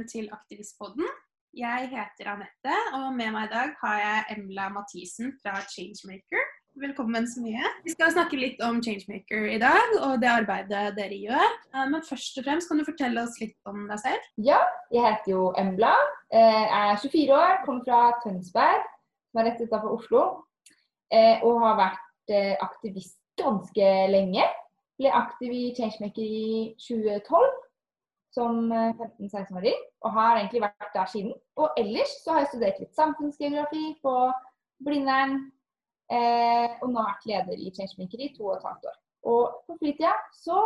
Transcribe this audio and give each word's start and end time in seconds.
velkommen 0.00 0.08
til 0.08 0.28
Aktivistpodden. 0.32 1.06
Jeg 1.52 1.88
heter 1.92 2.28
Anette, 2.32 2.74
og 2.96 3.12
med 3.16 3.32
meg 3.34 3.48
i 3.48 3.52
dag 3.52 3.72
har 3.82 3.96
jeg 4.00 4.36
Emla 4.36 4.68
Mathisen 4.72 5.32
fra 5.42 5.58
Changemaker. 5.68 6.40
Velkommen 6.80 7.26
så 7.28 7.42
mye. 7.44 7.60
Vi 7.84 7.92
skal 7.92 8.12
snakke 8.14 8.38
litt 8.38 8.60
om 8.64 8.78
Changemaker 8.82 9.44
i 9.52 9.58
dag, 9.60 9.92
og 10.06 10.14
det 10.22 10.30
arbeidet 10.30 10.94
dere 10.96 11.18
gjør. 11.20 11.44
Eh, 11.74 11.86
Men 11.92 12.02
først 12.08 12.38
og 12.40 12.44
fremst, 12.46 12.68
kan 12.70 12.78
du 12.80 12.84
fortelle 12.88 13.20
oss 13.26 13.36
litt 13.42 13.56
om 13.68 13.88
deg 13.90 13.98
selv? 14.00 14.24
Ja, 14.40 14.60
jeg 14.94 15.04
heter 15.04 15.32
jo 15.34 15.52
Embla. 15.58 15.92
Eh, 16.32 16.64
Jeg 16.64 16.92
er 16.94 16.96
24 17.04 17.32
år, 17.36 17.60
kommer 17.66 17.84
fra 17.84 18.00
Tønsberg, 18.24 18.86
som 19.30 19.40
er 19.42 19.50
rett 19.50 19.60
utenfor 19.60 19.98
Oslo. 19.98 20.22
eh, 21.12 21.42
Og 21.44 21.60
har 21.60 21.76
vært 21.76 22.30
eh, 22.32 22.56
aktivist 22.62 23.18
ganske 23.36 23.90
lenge. 24.16 24.48
Ble 24.98 25.12
aktiv 25.12 25.50
i 25.52 25.74
Changemaker 25.76 26.22
i 26.24 26.74
2012 26.78 27.68
som 28.34 28.72
eh, 28.72 28.92
15-16-åring, 28.96 29.78
og 30.06 30.14
har 30.16 30.38
egentlig 30.38 30.62
vært 30.64 30.92
der 30.94 31.10
siden. 31.10 31.32
Og 31.58 31.78
ellers 31.80 32.12
så 32.24 32.34
har 32.34 32.44
jeg 32.44 32.52
studert 32.52 32.82
litt 32.82 32.98
samfunnsgeografi 32.98 33.84
på 34.04 34.14
Blindern, 34.86 35.38
eh, 36.12 36.76
og 36.80 36.92
nå 36.92 37.04
vært 37.04 37.28
leder 37.30 37.60
i 37.60 37.72
Changemaker 37.76 38.24
i 38.26 38.32
to 38.36 38.48
og 38.48 38.58
et 38.58 38.68
halvt 38.68 38.90
år. 38.92 38.98
Og 39.30 39.62
på 39.66 39.76
fritida 39.82 40.14
så 40.36 40.58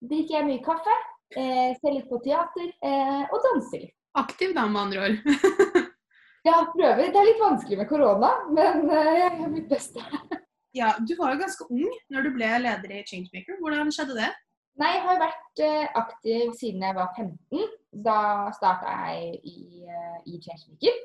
drikker 0.00 0.38
jeg 0.38 0.48
mye 0.48 0.64
kaffe, 0.64 0.98
eh, 1.36 1.72
ser 1.80 1.96
litt 1.96 2.08
på 2.08 2.22
teater 2.24 2.70
eh, 2.70 3.24
og 3.28 3.40
danser 3.50 3.86
litt. 3.86 3.96
Aktiv 4.18 4.54
da, 4.56 4.66
med 4.66 4.86
andre 4.88 5.08
ord. 5.08 5.88
Ja, 6.40 6.62
prøver. 6.72 7.10
Det 7.12 7.20
er 7.20 7.26
litt 7.28 7.40
vanskelig 7.42 7.76
med 7.82 7.88
korona, 7.90 8.30
men 8.48 8.86
eh, 8.88 9.08
jeg 9.18 9.32
gjør 9.42 9.50
mitt 9.52 9.66
beste. 9.68 10.04
ja, 10.78 10.94
Du 11.04 11.12
var 11.18 11.34
jo 11.34 11.42
ganske 11.42 11.66
ung 11.68 11.98
når 12.12 12.24
du 12.24 12.30
ble 12.36 12.48
leder 12.64 12.94
i 12.96 13.02
Changemaker. 13.04 13.58
Hvordan 13.60 13.92
skjedde 13.92 14.16
det? 14.16 14.30
Nei, 14.80 14.94
jeg 14.96 15.02
har 15.04 15.18
vært 15.20 15.60
eh, 15.60 15.88
aktiv 16.00 16.52
siden 16.56 16.84
jeg 16.86 16.96
var 16.96 17.10
15. 17.12 17.64
Da 18.06 18.48
starta 18.56 18.94
jeg 19.10 19.34
i, 19.44 19.82
eh, 19.84 20.18
i 20.24 20.38
Changemaker. 20.40 21.00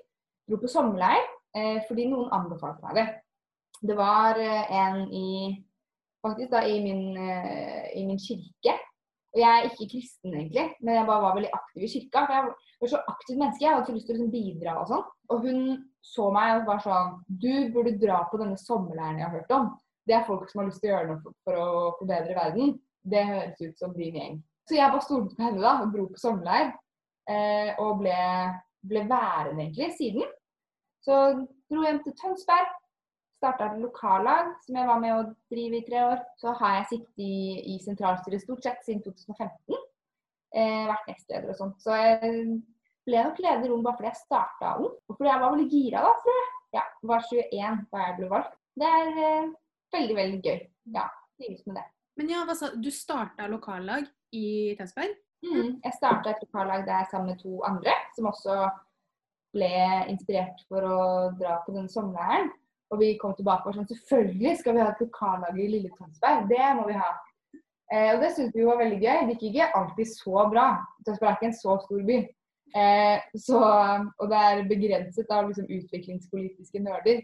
Dro 0.48 0.60
på 0.62 0.70
sommerleir 0.72 1.26
eh, 1.58 1.82
fordi 1.88 2.06
noen 2.08 2.32
anbefalte 2.38 2.86
meg 2.86 3.00
det. 3.02 3.06
Det 3.86 3.98
var 4.00 4.40
en 4.40 5.02
i 5.12 5.28
faktisk 6.24 6.54
da 6.54 6.62
i 6.64 6.78
min, 6.82 7.18
i 7.20 8.06
min 8.08 8.22
kirke. 8.22 8.78
Og 9.36 9.42
jeg 9.42 9.52
er 9.52 9.68
ikke 9.68 9.90
kristen 9.92 10.32
egentlig, 10.32 10.64
men 10.80 10.96
jeg 10.96 11.08
bare 11.10 11.26
var 11.26 11.36
veldig 11.36 11.52
aktiv 11.58 11.84
i 11.84 11.92
kirka. 11.92 12.24
For 12.24 12.38
jeg 12.38 12.48
var 12.86 12.92
så 12.94 13.04
aktivt 13.12 13.42
menneske. 13.42 13.66
Jeg 13.66 13.76
hadde 13.76 13.90
så 13.90 13.98
lyst 13.98 14.08
til 14.08 14.16
å 14.16 14.18
liksom 14.22 14.32
bidra 14.34 14.78
og 14.80 14.88
sånn. 14.94 15.06
Og 15.36 15.44
hun 15.50 15.62
så 16.16 16.32
meg 16.32 16.62
og 16.62 16.70
var 16.72 16.82
sånn 16.86 17.14
Du 17.28 17.52
burde 17.76 17.98
dra 18.00 18.24
på 18.32 18.40
denne 18.40 18.58
sommerleiren 18.62 19.20
jeg 19.20 19.28
har 19.28 19.36
hørt 19.36 19.56
om. 19.60 19.70
Det 20.08 20.16
er 20.16 20.28
folk 20.32 20.48
som 20.48 20.64
har 20.64 20.72
lyst 20.72 20.80
til 20.80 20.94
å 20.94 20.96
gjøre 20.96 21.12
noe 21.12 21.22
for, 21.26 21.38
for 21.44 21.60
å 21.60 21.70
forbedre 22.00 22.40
verden. 22.40 22.78
Det 23.06 23.26
høres 23.28 23.62
ut 23.62 23.80
som 23.80 23.94
din 23.96 24.18
gjeng. 24.18 24.40
Så 24.66 24.78
jeg 24.80 24.90
bare 24.92 25.06
stolte 25.06 25.38
på 25.38 25.46
henne 25.46 25.62
da 25.62 25.76
og 25.84 25.92
dro 25.94 26.08
på 26.10 26.22
sommerleir. 26.22 26.72
Eh, 27.30 27.72
og 27.82 28.02
ble, 28.02 28.18
ble 28.86 29.06
værende 29.10 29.66
egentlig 29.66 29.92
siden. 29.98 30.26
Så 31.06 31.20
dro 31.70 31.86
hjem 31.86 32.02
til 32.06 32.16
Tønsberg. 32.22 32.72
Starta 33.38 33.68
et 33.68 33.82
lokallag 33.84 34.54
som 34.66 34.78
jeg 34.80 34.90
var 34.90 35.02
med 35.02 35.14
å 35.14 35.26
drive 35.54 35.82
i 35.82 35.86
tre 35.86 36.06
år. 36.08 36.22
Så 36.42 36.54
har 36.62 36.80
jeg 36.80 36.90
sittet 36.94 37.26
i, 37.26 37.76
i 37.76 37.80
sentralstyret 37.84 38.42
stort 38.42 38.66
sett 38.66 38.82
siden 38.88 39.04
2015. 39.06 39.78
Eh, 40.56 40.86
vært 40.90 41.12
nestleder 41.12 41.52
og 41.52 41.60
sånt. 41.60 41.82
Så 41.84 41.98
jeg 42.00 42.36
ble 43.06 43.26
nok 43.28 43.42
leder 43.44 43.74
ung 43.74 43.84
bare 43.86 44.00
fordi 44.00 44.12
jeg 44.12 44.24
starta 44.24 44.78
ung. 44.82 44.94
Og 45.06 45.18
fordi 45.18 45.30
jeg 45.30 45.44
var 45.44 45.54
veldig 45.58 45.70
gira 45.74 46.06
da, 46.08 46.14
tror 46.22 46.40
jeg. 46.40 46.54
Ja, 46.76 46.86
var 47.12 47.28
21 47.30 47.84
da 47.92 48.06
jeg 48.08 48.18
ble 48.20 48.32
valgt. 48.34 48.56
Det 48.76 48.94
er 49.02 49.20
eh, 49.28 49.52
veldig, 49.96 50.16
veldig 50.22 50.42
gøy. 50.42 50.64
Ja, 50.96 51.10
trives 51.38 51.68
med 51.70 51.78
det. 51.82 51.86
Men 52.16 52.32
ja, 52.32 52.44
hva 52.48 52.56
sa 52.56 52.72
Du 52.80 52.92
starta 52.94 53.48
lokallag 53.52 54.08
i 54.36 54.76
Tønsberg? 54.80 55.16
Mm, 55.46 55.80
jeg 55.84 55.94
starta 55.98 56.32
et 56.32 56.44
lokallag 56.46 56.86
der 56.88 57.06
sammen 57.12 57.34
med 57.34 57.42
to 57.44 57.60
andre, 57.68 57.94
som 58.16 58.30
også 58.32 58.56
ble 59.56 59.72
inspirert 60.12 60.64
for 60.70 60.86
å 60.88 61.00
dra 61.40 61.60
på 61.66 61.76
denne 61.76 61.92
sommerleiren. 61.92 62.50
Og 62.94 63.02
vi 63.02 63.14
kom 63.20 63.34
tilbake 63.38 63.66
og 63.66 63.72
var 63.72 63.78
sånn 63.80 63.90
Selvfølgelig 63.90 64.58
skal 64.60 64.76
vi 64.76 64.84
ha 64.84 64.90
et 64.94 65.04
lokallag 65.04 65.60
i 65.60 65.70
lille 65.70 65.92
Tønsberg. 65.98 66.48
Det 66.52 66.72
må 66.78 66.88
vi 66.90 66.98
ha. 66.98 67.12
Eh, 67.94 68.10
og 68.16 68.24
det 68.24 68.32
syntes 68.34 68.56
vi 68.58 68.66
var 68.68 68.82
veldig 68.82 69.00
gøy. 69.02 69.22
Det 69.28 69.36
gikk 69.36 69.46
ikke 69.52 69.70
alltid 69.80 70.12
så 70.12 70.48
bra. 70.54 70.66
Tønsberg 71.06 71.32
er 71.32 71.38
ikke 71.40 71.50
en 71.52 71.58
så 71.60 71.78
stor 71.86 72.04
by. 72.10 72.20
Eh, 72.76 73.18
så, 73.40 73.62
og 74.20 74.32
det 74.32 74.42
er 74.50 74.68
begrenset 74.70 75.32
av 75.32 75.50
liksom, 75.50 75.70
utviklingspolitiske 75.72 76.82
nerder. 76.84 77.24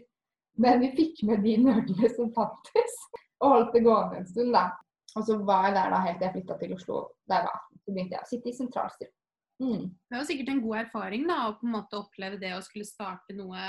Men 0.62 0.82
vi 0.82 0.92
fikk 0.96 1.22
med 1.28 1.44
de 1.46 1.56
nerdene 1.64 2.10
som 2.12 2.30
fantes, 2.36 2.98
og 3.42 3.56
holdt 3.56 3.74
det 3.76 3.84
gående 3.86 4.20
en 4.20 4.28
stund. 4.28 4.54
da. 4.54 4.68
Og 5.12 5.26
så 5.26 5.36
var 5.44 5.66
jeg 5.68 5.76
der 5.76 5.90
da 5.92 5.98
helt 6.06 6.20
til 6.20 6.28
jeg 6.28 6.34
flytta 6.38 6.54
til 6.60 6.76
Oslo 6.78 7.00
jeg 7.28 7.44
var 7.44 7.58
Så 7.82 7.90
begynte 7.90 8.16
jeg 8.16 8.24
å 8.24 8.30
sitte 8.30 8.48
i 8.48 8.56
sentralstyret. 8.56 9.14
Mm. 9.62 9.90
Det 10.10 10.16
var 10.16 10.26
sikkert 10.26 10.50
en 10.50 10.62
god 10.64 10.76
erfaring 10.80 11.26
da, 11.28 11.36
å 11.46 11.54
på 11.58 11.66
en 11.68 11.74
måte 11.76 11.98
oppleve 11.98 12.38
det 12.40 12.50
å 12.56 12.62
skulle 12.64 12.86
starte 12.88 13.34
noe 13.36 13.60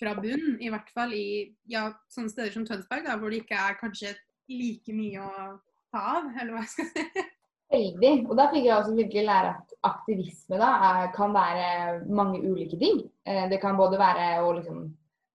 fra 0.00 0.14
bunn. 0.16 0.56
I 0.62 0.70
hvert 0.72 0.88
fall 0.94 1.12
i 1.16 1.26
ja, 1.68 1.88
sånne 2.12 2.32
steder 2.32 2.54
som 2.54 2.64
Tønsberg, 2.68 3.04
da, 3.08 3.18
hvor 3.20 3.32
det 3.32 3.42
ikke 3.42 3.58
er 3.58 3.78
kanskje 3.80 4.14
like 4.52 4.94
mye 4.96 5.24
å 5.24 5.52
ta 5.92 6.04
av, 6.18 6.30
eller 6.36 6.54
hva 6.54 6.64
jeg 6.64 6.72
skal 6.72 6.90
si. 6.92 7.26
Veldig. 7.72 8.12
Og 8.28 8.36
da 8.36 8.48
fikk 8.52 8.66
jeg 8.66 8.74
også 8.76 8.96
virkelig 8.96 9.24
lære 9.24 9.52
at 9.56 9.76
aktivisme 9.88 10.58
da, 10.60 10.72
kan 11.16 11.32
være 11.32 11.68
mange 12.12 12.42
ulike 12.44 12.76
ting. 12.80 13.00
Eh, 13.24 13.46
det 13.48 13.62
kan 13.62 13.78
både 13.80 14.00
være 14.00 14.26
å 14.44 14.50
liksom, 14.58 14.82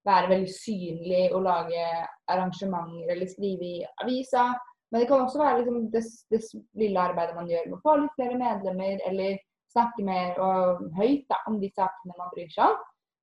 være 0.08 0.30
veldig 0.32 0.52
synlig 0.54 1.22
og 1.36 1.44
lage 1.46 1.84
arrangementer 2.32 3.12
eller 3.14 3.30
skrive 3.30 3.68
i 3.68 3.86
avisa. 4.02 4.48
Men 4.90 5.02
det 5.02 5.08
kan 5.10 5.20
også 5.24 5.40
være 5.42 5.58
liksom, 5.60 5.80
det, 5.92 6.02
det 6.32 6.40
lille 6.80 7.00
arbeidet 7.00 7.36
man 7.36 7.48
gjør 7.50 7.66
med 7.68 7.76
å 7.76 7.82
få 7.84 7.96
litt 8.00 8.14
flere 8.16 8.38
medlemmer, 8.40 9.02
eller 9.08 9.36
snakke 9.68 10.04
mer 10.06 10.38
og 10.40 10.86
høyt 10.96 11.26
da, 11.28 11.42
om 11.50 11.58
de 11.60 11.68
sakene 11.76 12.16
man 12.16 12.30
bryr 12.32 12.48
seg 12.54 12.72
om. 12.72 12.78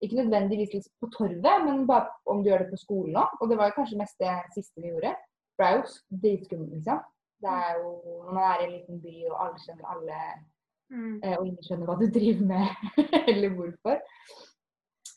Ikke 0.06 0.20
nødvendigvis 0.20 0.76
liksom 0.76 0.94
på 1.02 1.10
torvet, 1.16 1.64
men 1.66 1.86
bare 1.90 2.12
om 2.30 2.44
du 2.44 2.52
gjør 2.52 2.66
det 2.66 2.74
på 2.76 2.82
skolen 2.84 3.18
òg. 3.18 3.38
Og 3.42 3.50
det 3.50 3.58
var 3.58 3.74
kanskje 3.74 3.98
mest 3.98 4.20
det 4.22 4.34
siste 4.54 4.84
vi 4.84 4.92
gjorde. 4.92 5.16
For 5.56 5.64
det 5.64 5.70
er 5.72 5.78
jo 5.80 6.20
dritskummelt, 6.26 6.74
liksom. 6.78 7.00
Det 7.42 7.52
er 7.52 7.80
jo 7.80 7.90
når 8.28 8.36
man 8.38 8.46
er 8.52 8.62
i 8.62 8.68
en 8.68 8.76
liten 8.76 9.02
by 9.02 9.16
og 9.32 9.40
alle 9.46 9.64
skjønner 9.66 9.96
alle, 9.96 10.20
Mm. 10.94 11.16
eh, 11.24 11.34
og 11.40 11.48
ingen 11.48 11.64
skjønner 11.66 11.88
hva 11.90 11.96
du 11.98 12.04
driver 12.14 12.44
med, 12.46 12.68
eller 13.32 13.54
hvorfor. 13.58 13.96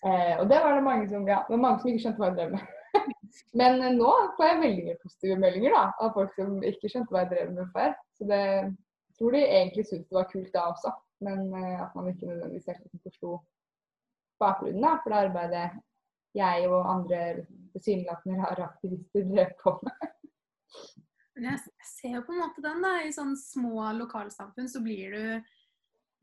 Eh, 0.07 0.35
og 0.39 0.49
det 0.51 0.59
var 0.63 0.77
det 0.77 0.85
mange 0.87 1.09
som 1.11 1.25
ja, 1.27 1.41
det 1.47 1.57
var 1.57 1.63
mange 1.63 1.81
som 1.83 1.91
ikke 1.91 2.05
skjønte 2.05 2.23
hva 2.23 2.29
jeg 2.31 2.37
drev 2.39 2.53
med. 2.55 2.75
Men 3.61 3.81
eh, 3.83 3.97
nå 3.97 4.13
får 4.37 4.47
jeg 4.47 4.61
veldig 4.63 4.85
mye 4.87 5.01
positive 5.03 5.39
meldinger 5.43 5.75
da, 5.75 5.85
av 6.05 6.13
folk 6.15 6.37
som 6.39 6.61
ikke 6.67 6.91
skjønte 6.93 7.15
hva 7.15 7.25
jeg 7.25 7.33
drev 7.35 7.57
med 7.57 7.73
før. 7.75 7.97
Så 8.19 8.29
det 8.31 8.43
jeg 9.19 9.25
tror 9.25 9.35
de 9.35 9.39
egentlig 9.43 9.83
syntes 9.87 10.07
det 10.07 10.15
var 10.15 10.27
kult 10.31 10.53
da 10.55 10.65
også, 10.71 10.91
men 11.27 11.41
eh, 11.59 11.81
at 11.83 11.95
man 11.99 12.07
ikke 12.07 12.29
nødvendigvis 12.29 12.69
helt 12.71 13.01
forsto 13.03 13.31
bakgrunnen 14.39 14.85
da, 14.85 14.93
for 15.03 15.11
det 15.11 15.23
arbeidet 15.25 15.65
jeg 16.39 16.69
og 16.69 16.87
andre 16.93 17.19
tilsynelatende 17.75 18.39
rare 18.45 18.69
aktivister 18.69 19.27
drev 19.27 19.51
på 19.63 19.75
med. 19.83 20.07
Men 21.39 21.53
jeg 21.53 21.59
ser 21.87 22.15
jo 22.17 22.23
på 22.27 22.33
en 22.35 22.41
måte 22.43 22.63
den, 22.65 22.81
da. 22.83 22.97
I 23.07 23.13
sånne 23.15 23.39
små 23.39 23.85
lokalsamfunn 23.95 24.67
så 24.71 24.81
blir 24.83 25.13
du 25.15 25.51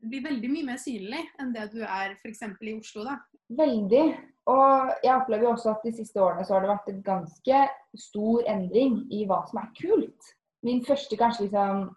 blir 0.04 0.24
veldig 0.24 0.50
mye 0.52 0.68
mer 0.70 0.80
synlig 0.80 1.22
enn 1.40 1.52
det 1.54 1.68
du 1.72 1.82
er 1.82 2.16
f.eks. 2.16 2.42
i 2.42 2.74
Oslo, 2.76 3.04
da. 3.06 3.18
Veldig. 3.56 4.04
Og 4.50 4.90
jeg 5.02 5.14
opplever 5.14 5.50
også 5.50 5.72
at 5.72 5.86
de 5.86 5.92
siste 5.96 6.22
årene 6.22 6.44
så 6.46 6.54
har 6.54 6.64
det 6.64 6.72
vært 6.72 6.90
en 6.92 7.04
ganske 7.06 7.62
stor 7.98 8.46
endring 8.50 9.00
i 9.14 9.24
hva 9.26 9.40
som 9.48 9.62
er 9.62 9.70
kult. 9.78 10.32
Min 10.66 10.82
første 10.86 11.18
kanskje 11.18 11.46
liksom 11.46 11.88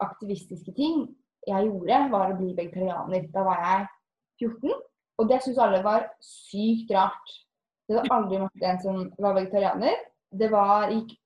aktivistiske 0.00 0.72
ting 0.76 1.04
jeg 1.48 1.68
gjorde, 1.68 1.98
var 2.12 2.32
å 2.32 2.38
bli 2.38 2.52
vegetarianer. 2.56 3.28
Da 3.32 3.44
var 3.44 3.62
jeg 3.64 3.86
14, 4.44 4.74
og 5.20 5.28
det 5.28 5.40
syntes 5.42 5.62
alle 5.64 5.80
var 5.84 6.08
sykt 6.24 6.92
rart. 6.96 7.32
Det 7.88 7.96
hadde 7.96 8.14
aldri 8.14 8.42
møtt 8.42 8.66
en 8.66 8.82
som 8.84 9.00
var 9.20 9.36
vegetarianer. 9.38 10.04
Det 10.30 10.50
var 10.52 10.92
gikk 10.92 11.16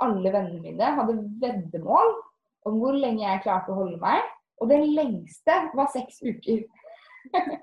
Alle 0.00 0.30
vennene 0.32 0.62
mine 0.64 0.86
hadde 0.96 1.14
veddemål 1.42 2.14
om 2.64 2.76
hvor 2.80 2.94
lenge 2.96 3.20
jeg 3.20 3.42
klarte 3.44 3.68
å 3.68 3.74
holde 3.82 3.98
meg. 4.00 4.22
Og 4.60 4.68
den 4.70 4.84
lengste 4.96 5.56
var 5.74 5.90
seks 5.94 6.22
uker. 6.22 6.64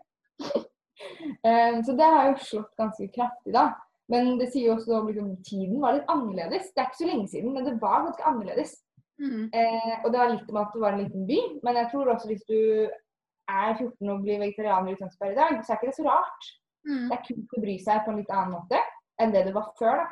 Eh, 1.46 1.76
Så 1.86 1.94
det 1.94 2.06
har 2.10 2.32
jo 2.32 2.38
slått 2.42 2.72
ganske 2.80 3.06
kraftig, 3.14 3.52
da. 3.54 3.68
Men 4.10 4.38
det 4.40 4.48
sier 4.50 4.72
jo 4.72 4.76
også 4.78 4.96
at 4.98 5.10
liksom, 5.12 5.28
tiden 5.46 5.82
var 5.84 5.98
litt 5.98 6.10
annerledes. 6.10 6.72
Det 6.74 6.82
er 6.82 6.88
ikke 6.90 7.00
så 7.04 7.10
lenge 7.10 7.28
siden, 7.30 7.52
men 7.54 7.68
det 7.68 7.76
var 7.82 8.06
ganske 8.08 8.26
annerledes. 8.26 8.72
Mm. 9.22 9.44
Eh, 9.54 9.94
og 10.04 10.08
det 10.14 10.22
var 10.22 10.32
litt 10.32 10.50
om 10.50 10.60
at 10.62 10.74
det 10.74 10.82
var 10.82 10.96
en 10.96 11.04
liten 11.04 11.28
by. 11.30 11.40
Men 11.68 11.80
jeg 11.82 11.90
tror 11.92 12.10
også 12.14 12.32
hvis 12.32 12.46
du 12.50 12.58
er 12.58 13.76
14 13.78 14.10
og 14.14 14.24
blir 14.26 14.42
vegetarianer 14.42 14.96
i 14.96 15.00
Tønsberg 15.00 15.36
i 15.36 15.40
dag, 15.40 15.60
så 15.62 15.74
er 15.74 15.80
ikke 15.80 15.92
det 15.92 16.00
så 16.00 16.08
rart. 16.08 16.50
Mm. 16.88 17.04
Det 17.04 17.18
er 17.18 17.26
kult 17.28 17.58
å 17.60 17.64
bry 17.68 17.76
seg 17.84 18.02
på 18.06 18.14
en 18.14 18.22
litt 18.22 18.34
annen 18.34 18.56
måte 18.58 18.82
enn 19.22 19.34
det 19.34 19.46
det 19.48 19.54
var 19.56 19.70
før. 19.80 20.02
da. 20.02 20.08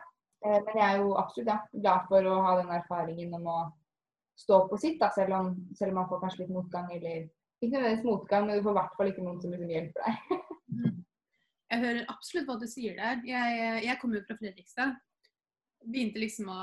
Eh, 0.46 0.60
men 0.68 0.80
jeg 0.82 0.86
er 0.86 1.02
jo 1.02 1.16
absolutt 1.22 1.52
ja, 1.54 1.58
glad 1.82 2.08
for 2.12 2.30
å 2.30 2.38
ha 2.46 2.56
den 2.62 2.74
erfaringen 2.78 3.34
om 3.40 3.50
å 3.50 3.60
stå 4.40 4.62
på 4.70 4.80
sitt, 4.82 5.00
da, 5.02 5.10
selv, 5.16 5.36
om, 5.38 5.56
selv 5.78 5.94
om 5.94 6.02
man 6.02 6.10
får 6.12 6.22
kanskje 6.24 6.44
litt 6.44 6.54
motgang. 6.56 6.90
Eller 6.96 7.26
ikke 7.62 7.74
nødvendigvis 7.74 8.08
motgang, 8.08 8.48
men 8.48 8.60
du 8.60 8.66
får 8.66 8.76
i 8.76 8.80
hvert 8.80 8.96
fall 9.00 9.12
ikke 9.12 9.26
noen 9.26 9.42
som 9.42 9.56
liksom 9.56 9.74
hjelper 9.76 10.08
deg. 10.08 10.96
Jeg 11.66 11.82
hører 11.82 12.10
absolutt 12.14 12.50
hva 12.50 12.58
du 12.62 12.68
sier 12.70 12.98
der. 13.00 13.22
Jeg, 13.26 13.62
jeg 13.88 14.00
kommer 14.02 14.20
jo 14.20 14.26
fra 14.28 14.38
Fredrikstad. 14.40 14.92
Begynte 15.86 16.22
liksom 16.22 16.50
å, 16.54 16.60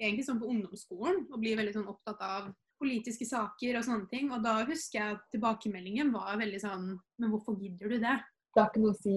egentlig 0.00 0.24
sånn 0.26 0.40
på 0.40 0.48
ungdomsskolen, 0.52 1.26
å 1.32 1.40
bli 1.40 1.52
veldig 1.58 1.74
sånn 1.76 1.90
opptatt 1.92 2.22
av 2.24 2.48
politiske 2.80 3.28
saker 3.28 3.78
og 3.78 3.84
sånne 3.86 4.08
ting. 4.10 4.30
Og 4.32 4.40
da 4.44 4.58
husker 4.68 4.98
jeg 4.98 5.18
at 5.18 5.28
tilbakemeldingen 5.34 6.10
var 6.14 6.40
veldig 6.40 6.62
sånn 6.62 6.88
Men 7.20 7.32
hvorfor 7.32 7.56
gidder 7.60 7.92
du 7.92 8.00
det? 8.02 8.16
Det 8.56 8.62
har 8.62 8.70
ikke 8.72 8.80
noe 8.80 8.94
å 8.94 8.96
si. 8.96 9.16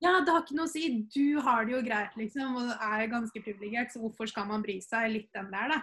Ja, 0.00 0.12
det 0.24 0.32
har 0.32 0.44
ikke 0.44 0.56
noe 0.56 0.64
å 0.64 0.72
si. 0.72 0.84
Du 1.12 1.40
har 1.44 1.66
det 1.68 1.74
jo 1.74 1.80
greit, 1.84 2.14
liksom, 2.16 2.54
og 2.56 2.70
er 2.72 3.10
ganske 3.12 3.42
privilegert, 3.44 3.92
så 3.92 4.00
hvorfor 4.00 4.30
skal 4.30 4.46
man 4.48 4.64
bry 4.64 4.78
seg? 4.80 5.10
Litt 5.12 5.28
den 5.36 5.50
der, 5.52 5.74
da. 5.74 5.82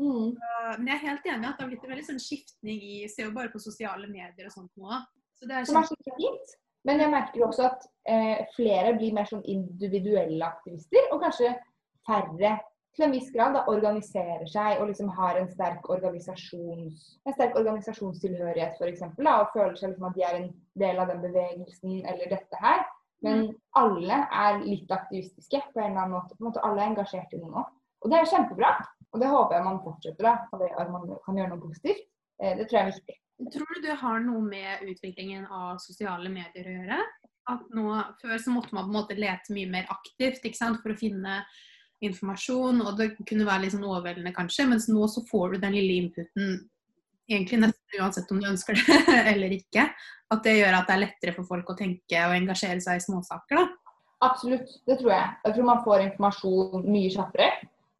Mm. 0.00 0.32
Men 0.78 0.88
jeg 0.88 0.96
er 0.96 1.04
helt 1.04 1.26
enig 1.28 1.44
i 1.44 1.50
at 1.50 1.58
det 1.58 1.64
har 1.64 1.70
blitt 1.70 1.84
en 1.84 1.92
veldig 1.92 2.06
sånn 2.06 2.22
skiftning 2.22 2.78
i 2.80 2.94
Ser 3.12 3.26
jo 3.26 3.34
bare 3.36 3.52
på 3.52 3.60
sosiale 3.60 4.08
medier 4.08 4.48
og 4.48 4.54
sånt 4.54 4.72
nå. 4.80 5.00
Så 5.36 5.48
det 5.48 5.58
er 5.58 5.66
er 5.66 5.68
kjempe... 5.68 5.98
så 6.06 6.16
fint. 6.16 6.54
Men 6.88 7.02
jeg 7.02 7.12
merker 7.12 7.44
også 7.44 7.66
at 7.68 7.82
eh, 8.08 8.46
flere 8.54 8.94
blir 8.96 9.12
mer 9.12 9.28
sånn 9.28 9.44
individuelle 9.44 10.46
aktivister, 10.46 11.10
og 11.12 11.20
kanskje 11.26 11.52
færre 12.08 12.54
til 12.96 13.06
en 13.06 13.12
viss 13.14 13.28
grad 13.34 13.54
da, 13.54 13.66
organiserer 13.70 14.46
seg 14.50 14.80
og 14.80 14.88
liksom 14.90 15.10
har 15.14 15.38
en 15.38 15.50
sterk, 15.52 15.84
organisasjons, 15.92 17.04
en 17.28 17.36
sterk 17.36 17.58
organisasjonstilhørighet 17.60 18.80
f.eks. 18.80 19.04
Og 19.20 19.52
føler 19.52 19.76
seg 19.78 19.92
liksom 19.92 20.08
at 20.08 20.16
de 20.16 20.24
er 20.26 20.38
en 20.40 20.48
del 20.82 21.02
av 21.02 21.12
den 21.12 21.20
bevegelsen 21.22 22.00
eller 22.00 22.32
dette 22.32 22.62
her. 22.64 22.82
Men 23.20 23.50
alle 23.76 24.22
er 24.32 24.62
litt 24.64 24.90
aktivistiske 24.96 25.60
på 25.74 25.82
en 25.82 25.90
eller 25.92 26.06
annen 26.06 26.16
måte. 26.16 26.36
På 26.36 26.44
en 26.44 26.48
måte 26.48 26.64
alle 26.64 26.80
er 26.80 26.94
engasjert 26.94 27.36
i 27.36 27.40
noe 27.42 27.52
nå. 27.52 27.64
Og 28.00 28.12
det 28.12 28.16
er 28.16 28.30
kjempebra. 28.32 28.72
Og 29.10 29.22
det 29.22 29.30
håper 29.30 29.56
jeg 29.56 29.66
man 29.66 29.80
fortsetter 29.84 30.26
da, 30.28 30.34
og 30.52 30.62
det 30.62 30.70
at 30.78 30.92
man 30.92 31.08
kan 31.24 31.40
gjøre 31.40 31.52
noe 31.52 31.64
positivt. 31.64 32.04
Eh, 32.42 32.54
det 32.58 32.68
tror 32.68 32.78
jeg 32.78 32.86
er 32.86 32.92
viktig. 32.92 33.16
Tror 33.54 33.72
du 33.72 33.80
det 33.86 33.96
har 34.02 34.20
noe 34.22 34.42
med 34.44 34.84
utviklingen 34.90 35.46
av 35.48 35.80
sosiale 35.82 36.30
medier 36.32 36.68
å 36.68 36.76
gjøre? 36.76 37.00
At 37.50 37.64
nå, 37.74 37.86
Før 38.20 38.36
så 38.38 38.52
måtte 38.54 38.76
man 38.76 38.86
på 38.86 38.92
en 38.92 38.98
måte 39.00 39.18
lete 39.18 39.56
mye 39.56 39.70
mer 39.70 39.88
aktivt 39.90 40.44
ikke 40.44 40.58
sant? 40.58 40.82
for 40.84 40.92
å 40.92 40.98
finne 41.00 41.40
informasjon, 42.04 42.80
og 42.84 42.94
det 42.96 43.10
kunne 43.28 43.48
være 43.48 43.64
litt 43.64 43.74
sånn 43.74 43.88
overveldende 43.88 44.32
kanskje, 44.36 44.68
mens 44.70 44.86
nå 44.88 45.08
så 45.10 45.24
får 45.28 45.56
du 45.56 45.64
den 45.64 45.76
lille 45.76 45.98
inputen 46.04 46.60
egentlig 47.30 47.60
nesten 47.62 48.00
uansett 48.00 48.30
om 48.32 48.40
du 48.40 48.48
ønsker 48.50 48.78
det 48.78 49.18
eller 49.34 49.52
ikke. 49.54 49.86
At 50.30 50.46
det 50.46 50.56
gjør 50.60 50.78
at 50.78 50.88
det 50.88 50.96
er 50.96 51.04
lettere 51.04 51.34
for 51.36 51.48
folk 51.48 51.72
å 51.72 51.78
tenke 51.78 52.24
og 52.26 52.36
engasjere 52.36 52.80
seg 52.82 53.00
i 53.00 53.04
småsaker. 53.04 53.60
da. 53.60 53.96
Absolutt, 54.20 54.72
det 54.86 54.98
tror 55.00 55.14
jeg. 55.14 55.28
Jeg 55.46 55.56
tror 55.56 55.68
man 55.70 55.84
får 55.84 56.06
informasjon 56.08 56.88
mye 56.88 57.12
kjappere. 57.14 57.48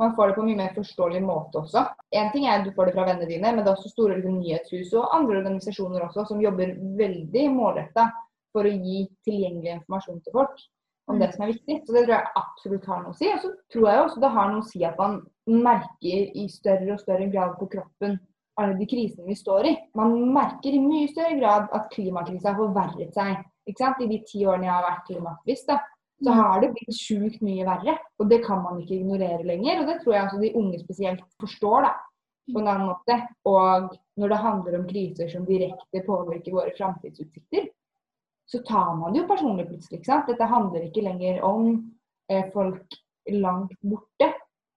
Man 0.01 0.15
får 0.17 0.31
det 0.31 0.35
på 0.39 0.43
en 0.43 0.49
mye 0.49 0.59
mer 0.63 0.73
forståelig 0.73 1.21
måte 1.23 1.61
også. 1.61 1.85
En 2.17 2.31
ting 2.33 2.47
er 2.47 2.59
at 2.59 2.67
du 2.67 2.73
får 2.77 2.89
det 2.89 2.97
fra 2.97 3.05
vennene 3.05 3.29
dine, 3.29 3.53
men 3.53 3.61
det 3.61 3.69
er 3.69 3.77
også 3.77 3.93
store 3.93 4.17
liksom, 4.17 4.39
nyhetshus 4.41 4.95
og 4.97 5.11
andre 5.17 5.43
organisasjoner 5.43 6.07
også 6.07 6.25
som 6.31 6.41
jobber 6.41 6.73
veldig 6.97 7.47
målretta 7.53 8.07
for 8.55 8.67
å 8.67 8.73
gi 8.73 9.05
tilgjengelig 9.29 9.75
informasjon 9.77 10.23
til 10.25 10.37
folk 10.39 10.65
om 11.11 11.21
det 11.21 11.29
som 11.35 11.45
er 11.45 11.53
viktig. 11.53 11.77
Så 11.85 11.95
det 11.95 12.07
tror 12.07 12.17
jeg 12.17 12.33
absolutt 12.41 12.89
har 12.89 13.05
noe 13.05 13.13
å 13.13 13.19
si. 13.19 13.29
Og 13.35 13.45
så 13.45 13.53
tror 13.75 13.87
jeg 13.91 14.03
også 14.07 14.25
det 14.25 14.33
har 14.39 14.51
noe 14.51 14.65
å 14.65 14.71
si 14.71 14.83
at 14.89 14.99
man 15.01 15.21
merker 15.51 16.35
i 16.39 16.49
større 16.53 16.97
og 16.97 17.05
større 17.05 17.29
grad 17.33 17.57
på 17.61 17.69
kroppen 17.77 18.19
alle 18.61 18.77
de 18.77 18.87
krisene 18.89 19.29
vi 19.29 19.37
står 19.39 19.69
i. 19.69 19.77
Man 19.97 20.17
merker 20.35 20.75
i 20.75 20.83
mye 20.83 21.09
større 21.11 21.37
grad 21.39 21.71
at 21.77 21.89
klimakrisa 21.95 22.53
har 22.53 22.59
forverret 22.59 23.15
seg. 23.17 23.41
I 23.71 23.75
de 24.11 24.19
ti 24.27 24.43
årene 24.49 24.67
jeg 24.67 24.75
har 24.75 24.87
vært 24.87 25.05
klimaaktivist, 25.07 25.69
så 26.25 26.31
har 26.37 26.61
det 26.61 26.73
blitt 26.75 26.97
sjukt 26.97 27.41
mye 27.45 27.65
verre. 27.67 27.97
Og 28.21 28.29
det 28.31 28.43
kan 28.45 28.63
man 28.65 28.81
ikke 28.83 28.99
ignorere 28.99 29.43
lenger. 29.47 29.81
Og 29.81 29.89
det 29.89 29.99
tror 30.03 30.15
jeg 30.15 30.27
også 30.27 30.41
de 30.43 30.55
unge 30.61 30.81
spesielt 30.83 31.25
forstår 31.41 31.87
da, 31.89 31.93
på 32.53 32.61
en 32.61 32.71
annen 32.71 32.91
måte. 32.91 33.19
Og 33.49 33.91
når 34.21 34.33
det 34.33 34.41
handler 34.45 34.79
om 34.81 34.89
kriser 34.89 35.31
som 35.33 35.47
direkte 35.49 36.05
påvirker 36.07 36.57
våre 36.57 36.75
framtidsutsikter, 36.77 37.71
så 38.51 38.61
tar 38.67 38.97
man 38.99 39.15
det 39.15 39.23
jo 39.23 39.31
personlig 39.31 39.69
plutselig. 39.69 40.01
ikke 40.01 40.11
sant? 40.11 40.29
Dette 40.29 40.51
handler 40.51 40.89
ikke 40.89 41.07
lenger 41.07 41.41
om 41.47 41.69
eh, 42.33 42.49
folk 42.53 42.99
langt 43.31 43.77
borte, 43.87 44.33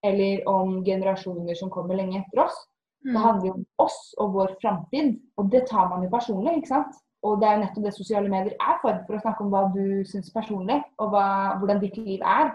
eller 0.06 0.44
om 0.52 0.84
generasjoner 0.86 1.58
som 1.58 1.72
kommer 1.74 1.98
lenge 1.98 2.20
etter 2.22 2.44
oss. 2.44 2.58
Det 3.04 3.20
handler 3.20 3.50
jo 3.50 3.54
om 3.58 3.64
oss 3.84 3.98
og 4.22 4.36
vår 4.38 4.54
framtid, 4.62 5.16
og 5.40 5.50
det 5.52 5.66
tar 5.68 5.90
man 5.92 6.06
jo 6.06 6.12
personlig. 6.12 6.62
ikke 6.62 6.72
sant? 6.72 7.00
Og 7.24 7.40
det 7.40 7.48
er 7.48 7.56
jo 7.56 7.64
nettopp 7.64 7.86
det 7.88 7.96
sosiale 7.96 8.32
medier 8.32 8.56
er 8.60 8.80
for, 8.82 9.00
for 9.08 9.16
å 9.16 9.22
snakke 9.24 9.46
om 9.46 9.52
hva 9.54 9.64
du 9.74 10.04
syns 10.08 10.32
personlig, 10.34 10.82
og 11.00 11.14
hva, 11.14 11.28
hvordan 11.62 11.80
ditt 11.84 12.00
liv 12.04 12.24
er. 12.24 12.52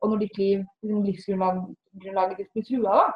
Og 0.00 0.12
når 0.12 0.24
ditt 0.24 0.40
liv, 0.40 0.64
livsgrunnlaget 0.84 2.36
ditt 2.40 2.50
blir 2.56 2.66
trua, 2.68 2.98
da, 3.00 3.06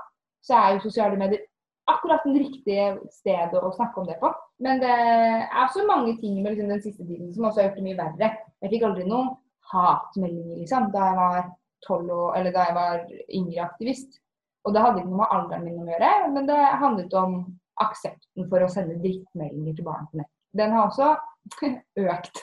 så 0.45 0.57
er 0.61 0.75
jo 0.75 0.85
sosiale 0.85 1.21
medier 1.21 1.45
akkurat 1.93 2.25
det 2.25 2.41
riktige 2.41 2.87
stedet 3.13 3.61
å 3.61 3.73
snakke 3.77 4.01
om 4.01 4.09
det 4.09 4.17
på. 4.21 4.31
Men 4.65 4.81
det 4.81 4.93
er 4.93 5.65
også 5.65 5.85
mange 5.89 6.17
ting 6.21 6.39
med 6.41 6.55
liksom, 6.55 6.71
den 6.73 6.83
siste 6.85 7.05
tiden 7.05 7.33
som 7.35 7.49
også 7.49 7.61
har 7.61 7.69
gjort 7.69 7.81
det 7.81 7.87
mye 7.89 8.01
verre. 8.01 8.31
Jeg 8.65 8.73
fikk 8.73 8.87
aldri 8.89 9.07
noen 9.09 9.33
hatmeldinger 9.73 10.63
liksom, 10.63 10.91
da 10.95 11.09
jeg 11.11 11.19
var 11.21 11.41
12 11.85 12.15
år, 12.17 12.31
eller 12.39 12.55
da 12.55 12.69
jeg 12.69 12.77
var 12.79 13.03
yngre 13.41 13.67
aktivist. 13.67 14.21
Og 14.65 14.73
det 14.73 14.85
hadde 14.85 15.03
ikke 15.03 15.13
noe 15.13 15.21
med 15.21 15.37
alderen 15.37 15.67
min 15.67 15.83
å 15.83 15.91
gjøre, 15.91 16.13
men 16.33 16.49
det 16.49 16.61
handlet 16.81 17.19
om 17.21 17.37
aksepten 17.85 18.49
for 18.49 18.65
å 18.65 18.71
sende 18.73 18.97
drittmeldinger 19.03 19.77
til 19.77 19.89
barn 19.89 20.09
på 20.09 20.23
nett. 20.23 20.34
Den 20.57 20.75
har 20.75 20.89
også 20.89 21.15
økt, 22.15 22.41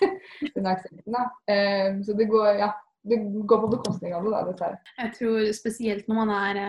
den 0.55 0.67
aksenten. 0.69 1.15
da. 1.15 1.25
Eh, 1.51 2.01
så 2.05 2.15
det 2.17 2.27
går, 2.29 2.49
ja, 2.61 2.69
det 3.07 3.21
går 3.49 3.63
på 3.63 3.71
bekostning 3.71 4.13
av 4.15 4.27
det, 4.27 4.35
da, 4.35 4.43
dessverre. 4.51 4.93
Jeg 4.99 5.15
tror 5.17 5.49
spesielt 5.57 6.11
når 6.11 6.21
man 6.25 6.35
er 6.41 6.61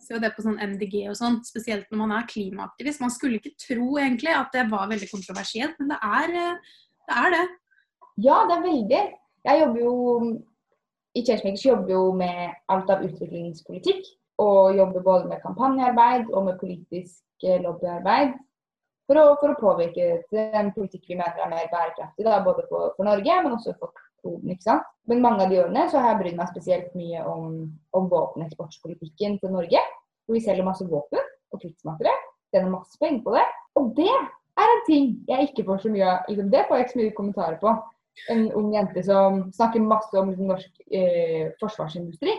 Se 0.00 0.06
Ser 0.06 0.16
jo 0.16 0.20
det 0.22 0.30
på 0.32 0.40
sånn 0.40 0.56
MDG 0.56 0.94
og 1.10 1.16
sånn, 1.18 1.34
spesielt 1.44 1.90
når 1.92 1.98
man 2.00 2.12
er 2.16 2.28
klimaaktivist. 2.30 3.02
Man 3.02 3.10
skulle 3.12 3.36
ikke 3.36 3.52
tro 3.60 3.98
egentlig 4.00 4.30
at 4.32 4.48
det 4.54 4.62
var 4.70 4.86
veldig 4.88 5.10
kontroversielt, 5.10 5.74
men 5.76 5.90
det 5.92 5.98
er 6.00 6.32
eh, 6.40 6.78
det. 7.10 7.18
Er 7.20 7.34
det. 7.34 7.42
Ja, 8.24 8.38
det 8.48 8.54
er 8.56 8.64
veldig. 8.64 9.02
Jeg 9.44 9.60
jobber 9.60 9.82
jo 9.82 9.92
i 11.16 11.22
Changemakers 11.26 11.64
jobber 11.66 11.92
jo 11.92 12.02
med 12.14 12.54
alt 12.70 12.90
av 12.92 13.04
utviklingspolitikk. 13.06 14.08
Og 14.40 14.76
jobber 14.76 15.02
både 15.04 15.28
med 15.28 15.42
kampanjearbeid 15.42 16.30
og 16.32 16.46
med 16.46 16.60
politisk 16.60 17.44
eh, 17.44 17.60
lobbyarbeid. 17.60 18.38
For 19.10 19.18
å, 19.18 19.24
for 19.40 19.50
å 19.50 19.58
påvirke 19.58 20.20
den 20.30 20.68
politikk 20.70 21.08
vi 21.10 21.16
mener 21.18 21.40
er 21.42 21.50
mer 21.50 21.66
bærekraftig, 21.72 22.22
da, 22.22 22.36
både 22.46 22.62
for, 22.68 22.92
for 22.94 23.08
Norge, 23.08 23.38
men 23.42 23.56
også 23.56 23.72
for 23.80 23.90
kloden. 24.22 24.52
ikke 24.52 24.68
sant? 24.68 24.86
Men 25.10 25.24
mange 25.24 25.42
av 25.42 25.50
de 25.50 25.58
årene 25.64 25.88
så 25.90 25.98
har 25.98 26.12
jeg 26.12 26.20
brydd 26.20 26.36
meg 26.38 26.52
spesielt 26.52 26.92
mye 26.94 27.24
om, 27.26 27.56
om 27.98 28.06
våpeneksportpolitikken 28.12 29.40
til 29.42 29.56
Norge. 29.56 29.82
Hvor 30.22 30.38
vi 30.38 30.44
selger 30.44 30.68
masse 30.68 30.86
våpen 30.86 31.18
og 31.50 31.58
krigsmateriell. 31.58 32.22
Tjener 32.54 32.70
masse 32.70 33.02
penger 33.02 33.24
på 33.26 33.34
det. 33.34 33.46
Og 33.80 33.90
det 33.98 34.12
er 34.14 34.74
en 34.76 34.84
ting 34.86 35.10
jeg 35.26 35.50
ikke 35.50 35.66
får 35.66 35.82
så 35.82 35.94
mye 35.96 36.06
av. 36.06 36.30
Liksom, 36.30 36.54
det 36.54 36.64
får 36.68 36.78
jeg 36.78 36.86
ikke 36.86 36.94
så 36.94 37.02
mye 37.02 37.18
kommentarer 37.18 37.60
på. 37.64 37.76
En 38.30 38.46
ung 38.60 38.72
jente 38.76 39.02
som 39.10 39.42
snakker 39.56 39.90
masse 39.90 40.22
om 40.22 40.30
liksom, 40.30 40.54
norsk 40.54 40.86
eh, 40.86 41.50
forsvarsindustri. 41.58 42.38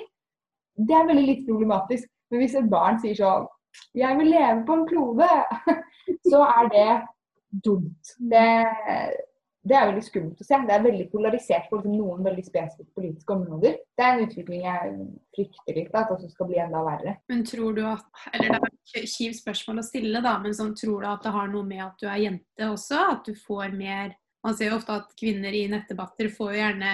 Det 0.80 0.96
er 0.96 1.12
veldig 1.12 1.28
litt 1.28 1.48
problematisk. 1.50 2.08
Men 2.32 2.46
hvis 2.46 2.56
et 2.56 2.72
barn 2.72 3.04
sier 3.04 3.20
sånn 3.20 3.52
Jeg 3.98 4.18
vil 4.20 4.32
leve 4.34 4.62
på 4.68 4.78
en 4.78 4.88
klode, 4.88 5.28
så 6.32 6.46
er 6.48 6.72
det 6.72 6.88
dumt. 7.66 8.14
Det, 8.32 8.48
det 9.68 9.78
er 9.78 9.90
veldig 9.92 10.04
skummelt 10.06 10.42
å 10.42 10.46
se. 10.48 10.60
Det 10.68 10.76
er 10.76 10.86
veldig 10.86 11.08
polarisert 11.12 11.68
på 11.70 11.80
liksom, 11.80 11.96
noen 11.98 12.24
veldig 12.26 12.46
spesifikke 12.48 12.98
politiske 12.98 13.36
områder. 13.36 13.78
Det 13.98 14.06
er 14.06 14.14
en 14.14 14.24
utvikling 14.26 14.64
jeg 14.66 14.94
frykter 15.38 15.78
litt 15.78 15.98
at 16.00 16.14
også 16.16 16.32
skal 16.32 16.50
bli 16.50 16.62
enda 16.64 16.84
verre. 16.88 17.18
Men 17.32 17.44
tror 17.48 17.76
du 17.78 17.84
at 17.86 18.24
Eller 18.32 18.56
det 18.56 18.72
er 18.72 19.04
et 19.04 19.14
kjipt 19.14 19.42
spørsmål 19.42 19.84
å 19.84 19.86
stille, 19.86 20.24
da, 20.24 20.38
men 20.42 20.56
sånn, 20.58 20.74
tror 20.78 21.04
du 21.04 21.10
at 21.12 21.28
det 21.28 21.36
har 21.36 21.52
noe 21.52 21.68
med 21.68 21.84
at 21.86 22.02
du 22.02 22.08
er 22.08 22.24
jente 22.26 22.72
også? 22.72 23.04
At 23.18 23.28
du 23.28 23.38
får 23.38 23.78
mer 23.78 24.18
Man 24.42 24.56
ser 24.58 24.72
jo 24.72 24.80
ofte 24.80 24.96
at 24.98 25.12
kvinner 25.14 25.54
i 25.54 25.68
nettdebatter 25.70 26.32
får 26.34 26.48
jo 26.50 26.58
gjerne 26.58 26.94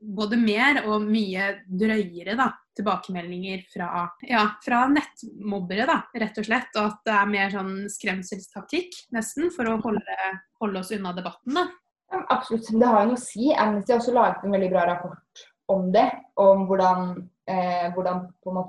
både 0.00 0.38
mer 0.40 0.80
og 0.88 1.04
mye 1.04 1.50
drøyere 1.68 2.36
da, 2.38 2.48
tilbakemeldinger 2.76 3.64
fra, 3.72 4.06
ja, 4.24 4.46
fra 4.64 4.84
nettmobbere, 4.92 5.86
da, 5.88 5.98
rett 6.22 6.40
og 6.40 6.46
slett. 6.48 6.72
Og 6.76 6.86
at 6.86 7.02
det 7.06 7.16
er 7.16 7.32
mer 7.34 7.52
sånn 7.52 7.74
skremselstaktikk, 7.92 8.96
nesten, 9.16 9.50
for 9.54 9.68
å 9.68 9.78
holde, 9.84 10.18
holde 10.62 10.82
oss 10.82 10.92
unna 10.96 11.14
debatten. 11.16 11.56
da. 11.58 11.68
Ja, 12.10 12.24
absolutt. 12.34 12.70
Det 12.72 12.86
har 12.86 13.04
jo 13.04 13.12
noe 13.12 13.20
å 13.20 13.22
si. 13.22 13.50
Amnesty 13.54 13.94
har 13.94 14.00
også 14.00 14.14
laget 14.16 14.46
en 14.46 14.56
veldig 14.56 14.70
bra 14.72 14.86
rapport 14.88 15.44
om 15.70 15.90
det. 15.94 16.08
Om 16.42 16.64
hvordan, 16.66 17.12
eh, 17.46 17.90
hvordan 17.94 18.24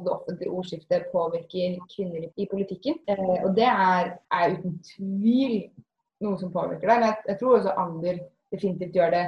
det 0.05 0.13
offentlige 0.13 0.51
ordskiftet 0.51 1.07
påvirker 1.13 1.79
kvinner 1.95 2.27
i 2.35 2.47
politikken. 2.51 3.00
Eh, 3.07 3.39
og 3.41 3.55
det 3.57 3.69
er, 3.71 4.13
er, 4.33 4.57
uten 4.59 4.77
tvil 4.91 5.55
noe 6.21 6.38
som 6.38 6.53
påvirker 6.53 6.85
det. 6.85 7.00
Men 7.00 7.07
jeg, 7.09 7.17
jeg 7.31 7.39
tror 7.39 7.57
også 7.57 7.77
Ander 7.81 8.21
definitivt 8.51 9.00
gjør 9.00 9.15
det 9.15 9.25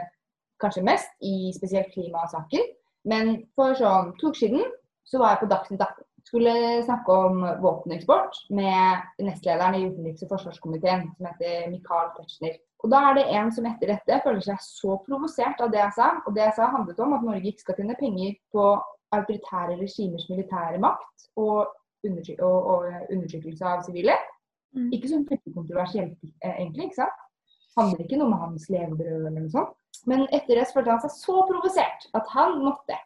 kanskje 0.63 0.85
mest, 0.87 1.11
i 1.21 1.51
spesielt 1.55 1.91
klimasaker. 1.93 2.65
Men 3.09 3.35
for 3.57 3.75
sånn 3.77 4.13
to 4.19 4.31
uker 4.31 4.45
siden 4.45 4.65
så 5.07 5.19
var 5.19 5.35
jeg 5.35 5.43
på 5.43 5.51
Dagsnytt 5.51 5.83
18. 5.83 6.09
Skulle 6.23 6.53
snakke 6.85 7.15
om 7.27 7.41
våpeneksport 7.61 8.37
med 8.55 9.23
nestlederen 9.27 9.75
i 9.75 9.87
utenriks- 9.89 10.23
og 10.23 10.31
forsvarskomiteen, 10.31 11.09
som 11.17 11.27
heter 11.27 11.67
Michael 11.71 12.13
Tetzschner. 12.15 12.55
Og 12.83 12.91
da 12.91 12.99
er 13.09 13.17
det 13.17 13.25
en 13.35 13.51
som 13.55 13.67
etter 13.67 13.93
dette 13.93 14.19
føler 14.23 14.43
seg 14.43 14.59
så 14.63 14.97
provosert 15.05 15.61
av 15.63 15.71
det 15.71 15.79
jeg 15.79 15.95
sa. 15.99 16.09
Og 16.23 16.35
det 16.35 16.45
jeg 16.45 16.55
sa 16.57 16.71
handlet 16.71 16.99
om 17.03 17.15
at 17.15 17.27
Norge 17.27 17.51
ikke 17.51 17.65
skal 17.65 17.77
tjene 17.79 17.99
penger 17.99 18.35
på 18.55 18.65
autoritære 19.15 19.77
regimers 19.79 20.25
militære 20.31 20.81
makt 20.83 21.27
og, 21.39 21.71
undertryk 22.03 22.41
og, 22.43 22.71
og 22.73 23.13
undertrykkelse 23.13 23.67
av 23.69 23.85
sivile. 23.85 24.17
Mm. 24.75 24.89
Ikke 24.95 25.11
sånn 25.11 25.27
veldig 25.29 25.53
kontroversielt, 25.55 26.17
eh, 26.41 26.55
egentlig. 26.57 26.89
ikke 26.89 27.03
sant? 27.03 27.21
Handler 27.77 28.03
ikke 28.03 28.19
noe 28.19 28.31
om 28.31 28.41
hans 28.41 28.67
levebrød 28.73 29.27
eller 29.29 29.39
noe 29.39 29.53
sånt. 29.53 29.79
Men 30.09 30.25
etter 30.35 30.59
det 30.59 30.67
følte 30.73 30.91
han 30.91 31.03
seg 31.03 31.13
så 31.15 31.43
provosert 31.47 32.07
at 32.17 32.29
han 32.33 32.59
måtte 32.63 32.97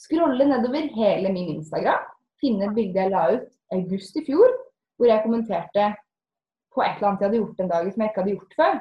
scrolle 0.00 0.46
nedover 0.48 0.88
hele 0.96 1.32
min 1.32 1.54
Instagram, 1.58 2.02
finne 2.40 2.68
et 2.68 2.76
bilde 2.76 3.00
jeg 3.00 3.12
la 3.12 3.28
ut 3.34 3.48
august 3.74 4.16
i 4.20 4.24
fjor, 4.26 4.52
hvor 4.96 5.10
jeg 5.10 5.24
kommenterte 5.24 5.90
på 6.76 6.84
et 6.84 6.98
eller 6.98 7.10
annet 7.10 7.22
jeg 7.22 7.28
hadde 7.28 7.40
gjort 7.40 7.62
en 7.62 7.72
dag 7.72 7.88
som 7.92 8.02
jeg 8.02 8.12
ikke 8.12 8.22
hadde 8.22 8.34
gjort 8.34 8.58
før. 8.60 8.80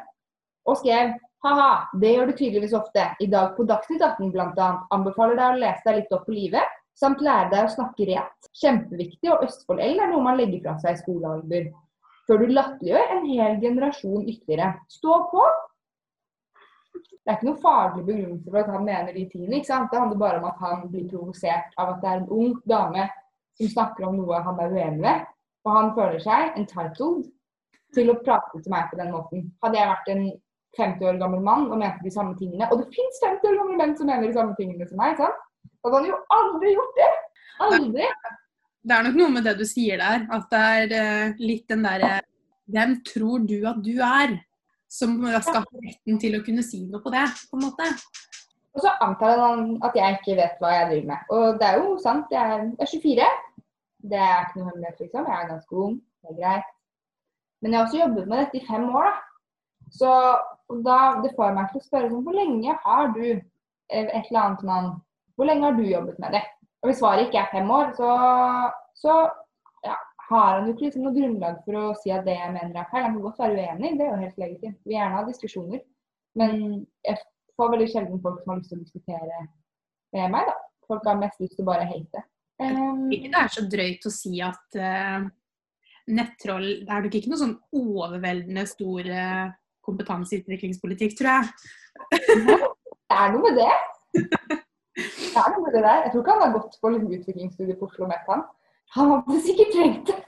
Og 0.66 0.80
skrev 0.82 1.14
ha-ha, 1.46 1.70
det 2.02 2.12
gjør 2.16 2.32
du 2.32 2.34
tydeligvis 2.36 2.74
ofte. 2.76 3.06
I 3.22 3.28
dag 3.32 3.54
på 3.56 3.68
Dagsnytt 3.70 4.04
18 4.04 4.32
bl.a. 4.34 4.70
anbefaler 4.96 5.40
deg 5.40 5.54
å 5.54 5.62
lese 5.62 5.86
deg 5.86 6.00
litt 6.02 6.16
opp 6.16 6.26
på 6.28 6.36
livet, 6.36 6.76
samt 6.98 7.22
lære 7.24 7.52
deg 7.52 7.68
å 7.68 7.74
snakke 7.76 8.08
rett. 8.10 8.50
Kjempeviktig, 8.62 9.30
og 9.32 9.46
Østfold-L 9.46 10.02
er 10.02 10.12
noe 10.12 10.24
man 10.26 10.40
legger 10.40 10.64
fra 10.64 10.76
seg 10.82 10.98
i 10.98 11.02
skolealder. 11.04 11.70
Før 12.26 12.42
du 12.42 12.54
latterliggjør 12.56 13.14
en 13.14 13.28
hel 13.30 13.60
generasjon 13.62 14.26
ytterligere. 14.26 14.74
Stå 14.90 15.20
på! 15.32 15.44
Det 17.12 17.32
er 17.32 17.38
ikke 17.38 17.48
noe 17.50 17.62
faglig 17.62 18.04
begrunnelse 18.06 18.52
for 18.52 18.62
at 18.62 18.72
han 18.74 18.86
mener 18.86 19.14
de 19.14 19.24
tingene. 19.32 19.60
ikke 19.60 19.72
sant? 19.72 19.92
Det 19.92 20.00
handler 20.00 20.22
bare 20.22 20.42
om 20.42 20.50
at 20.50 20.60
han 20.62 20.84
blir 20.92 21.08
provosert 21.10 21.78
av 21.82 21.96
at 21.96 22.02
det 22.04 22.12
er 22.12 22.22
en 22.22 22.34
ung 22.40 22.58
dame 22.70 23.08
som 23.58 23.72
snakker 23.72 24.08
om 24.08 24.20
noe 24.20 24.42
han 24.46 24.62
er 24.62 24.76
uenig 24.76 25.02
med. 25.06 25.26
Og 25.66 25.72
han 25.74 25.94
føler 25.98 26.22
seg 26.22 26.60
entitled 26.60 27.26
til 27.96 28.12
å 28.12 28.18
prate 28.22 28.62
til 28.62 28.74
meg 28.74 28.92
på 28.92 29.00
den 29.00 29.14
måten. 29.16 29.48
Hadde 29.64 29.80
jeg 29.80 29.92
vært 29.94 30.12
en 30.14 30.26
50 30.78 31.10
år 31.10 31.20
gammel 31.22 31.44
mann 31.44 31.70
og 31.72 31.80
mente 31.80 32.04
de 32.04 32.12
samme 32.14 32.36
tingene, 32.40 32.68
og 32.72 32.82
det 32.82 32.90
fins 32.96 33.22
50 33.24 33.50
år 33.50 33.60
gamle 33.62 33.78
menn 33.80 33.94
som 33.98 34.10
mener 34.12 34.28
de 34.28 34.36
samme 34.36 34.58
tingene 34.60 34.88
som 34.90 35.00
meg, 35.00 35.16
sant? 35.20 35.44
da 35.66 35.92
hadde 35.92 36.02
han 36.02 36.10
jo 36.10 36.18
aldri 36.36 36.74
gjort 36.74 36.98
det. 37.00 37.12
Aldri. 37.66 38.08
Det 38.86 38.96
er 38.96 39.06
nok 39.06 39.20
noe 39.20 39.34
med 39.34 39.48
det 39.48 39.56
du 39.58 39.66
sier 39.70 40.02
der, 40.02 40.26
at 40.36 40.50
det 40.52 40.64
er 40.80 40.96
uh, 40.96 41.42
litt 41.42 41.68
den 41.72 41.86
derre 41.86 42.18
Hvem 42.74 42.96
tror 43.06 43.44
du 43.46 43.60
at 43.70 43.82
du 43.86 43.94
er? 44.02 44.32
Som 44.92 45.18
skal 45.24 45.62
ha 45.62 45.82
retten 45.84 46.20
til 46.22 46.38
å 46.38 46.44
kunne 46.46 46.64
si 46.64 46.84
noe 46.86 47.02
på 47.04 47.12
det, 47.14 47.26
på 47.50 47.58
en 47.58 47.66
måte. 47.66 47.90
Og 48.76 48.84
så 48.84 48.92
antar 49.04 49.40
han 49.40 49.68
at 49.88 49.96
jeg 49.96 50.18
ikke 50.18 50.38
vet 50.40 50.58
hva 50.62 50.72
jeg 50.74 50.88
driver 50.92 51.12
med. 51.12 51.30
Og 51.36 51.60
det 51.60 51.68
er 51.68 51.78
jo 51.80 51.94
sant, 52.04 52.32
jeg 52.32 52.72
er 52.76 52.90
24. 52.92 53.30
Det 54.06 54.20
er 54.22 54.42
ikke 54.44 54.60
noe 54.60 54.70
hemmelighet, 54.70 55.06
liksom. 55.06 55.30
Jeg 55.30 55.38
er 55.38 55.52
ganske 55.54 55.84
ung. 55.86 55.96
Det 56.22 56.34
er 56.34 56.40
greit. 56.42 56.74
Men 57.62 57.72
jeg 57.72 57.80
har 57.80 57.88
også 57.88 58.02
jobbet 58.02 58.28
med 58.30 58.44
dette 58.44 58.60
i 58.60 58.68
fem 58.68 58.90
år, 58.92 59.08
da. 59.10 59.16
Så 59.96 60.12
da, 60.86 60.98
det 61.24 61.36
får 61.38 61.54
meg 61.56 61.72
til 61.72 61.80
å 61.80 61.86
spørre 61.86 62.10
sånn 62.10 62.24
Hvor 62.26 62.36
lenge 62.36 62.74
har 62.84 63.12
du 63.14 63.26
et 63.26 64.14
eller 64.18 64.40
annet 64.42 64.64
mann 64.66 64.88
Hvor 65.38 65.46
lenge 65.46 65.68
har 65.68 65.76
du 65.78 65.84
jobbet 65.86 66.18
med 66.24 66.34
det? 66.34 66.42
Og 66.82 66.90
hvis 66.90 67.00
svaret 67.02 67.28
ikke 67.28 67.44
er 67.44 67.52
fem 67.54 67.70
år, 67.72 67.92
så, 67.98 68.10
så 68.98 69.14
har 70.30 70.60
han 70.60 70.68
jo 70.68 70.74
ikke 70.74 70.88
liksom 70.88 71.06
noe 71.06 71.16
grunnlag 71.16 71.58
for 71.66 71.78
å 71.80 71.84
si 72.02 72.12
at 72.14 72.26
det 72.26 72.36
jeg 72.38 72.54
mener 72.54 72.80
er 72.80 72.90
feil. 72.92 73.06
Han 73.06 73.18
kan 73.18 73.26
godt 73.28 73.42
være 73.44 73.62
uenig, 73.62 73.94
det 74.00 74.06
er 74.06 74.12
jo 74.12 74.22
helt 74.24 74.42
legitimt. 74.42 74.80
Vi 74.82 74.92
vil 74.92 74.98
gjerne 74.98 75.20
ha 75.20 75.26
diskusjoner. 75.28 75.82
Men 76.36 76.62
jeg 77.06 77.20
får 77.56 77.74
veldig 77.74 77.90
sjelden 77.92 78.22
folk 78.24 78.42
som 78.42 78.52
har 78.52 78.62
lyst 78.62 78.72
til 78.74 78.80
å 78.80 78.86
diskutere 78.86 79.42
med 80.16 80.34
meg, 80.34 80.50
da. 80.50 80.56
Folk 80.86 81.08
har 81.10 81.20
mest 81.22 81.42
lyst 81.42 81.56
til 81.58 81.66
å 81.66 81.70
bare 81.70 81.88
hate. 81.90 82.26
Um, 82.62 83.08
det 83.12 83.32
er 83.36 83.52
så 83.52 83.66
drøyt 83.68 84.06
å 84.08 84.12
si 84.14 84.38
at 84.40 84.78
uh, 84.80 85.26
nettroll 86.08 86.68
Det 86.86 86.94
er 86.94 87.04
nok 87.04 87.18
ikke 87.20 87.32
noe 87.34 87.42
sånn 87.42 87.56
overveldende 87.76 88.64
stor 88.70 89.10
uh, 89.12 89.50
kompetanseutviklingspolitikk, 89.86 91.18
tror 91.20 91.34
jeg. 91.34 91.50
det 92.46 93.18
er 93.18 93.34
noe 93.36 93.44
med 93.44 93.60
det. 93.60 93.74
Det 94.96 95.42
er 95.42 95.52
noe 95.52 95.66
med 95.66 95.74
det 95.76 95.82
der. 95.84 96.06
Jeg 96.06 96.12
tror 96.14 96.22
ikke 96.22 96.34
han 96.38 96.44
har 96.46 96.52
gått 96.54 96.76
på 96.80 96.90
utviklingsstudiet 96.96 97.80
på 97.82 97.88
Oslo 97.90 98.08
Met, 98.08 98.22
han. 98.30 98.46
Han 98.96 99.12
hadde 99.12 99.40
sikkert 99.44 99.74
trengt 99.76 100.12
det. 100.12 100.20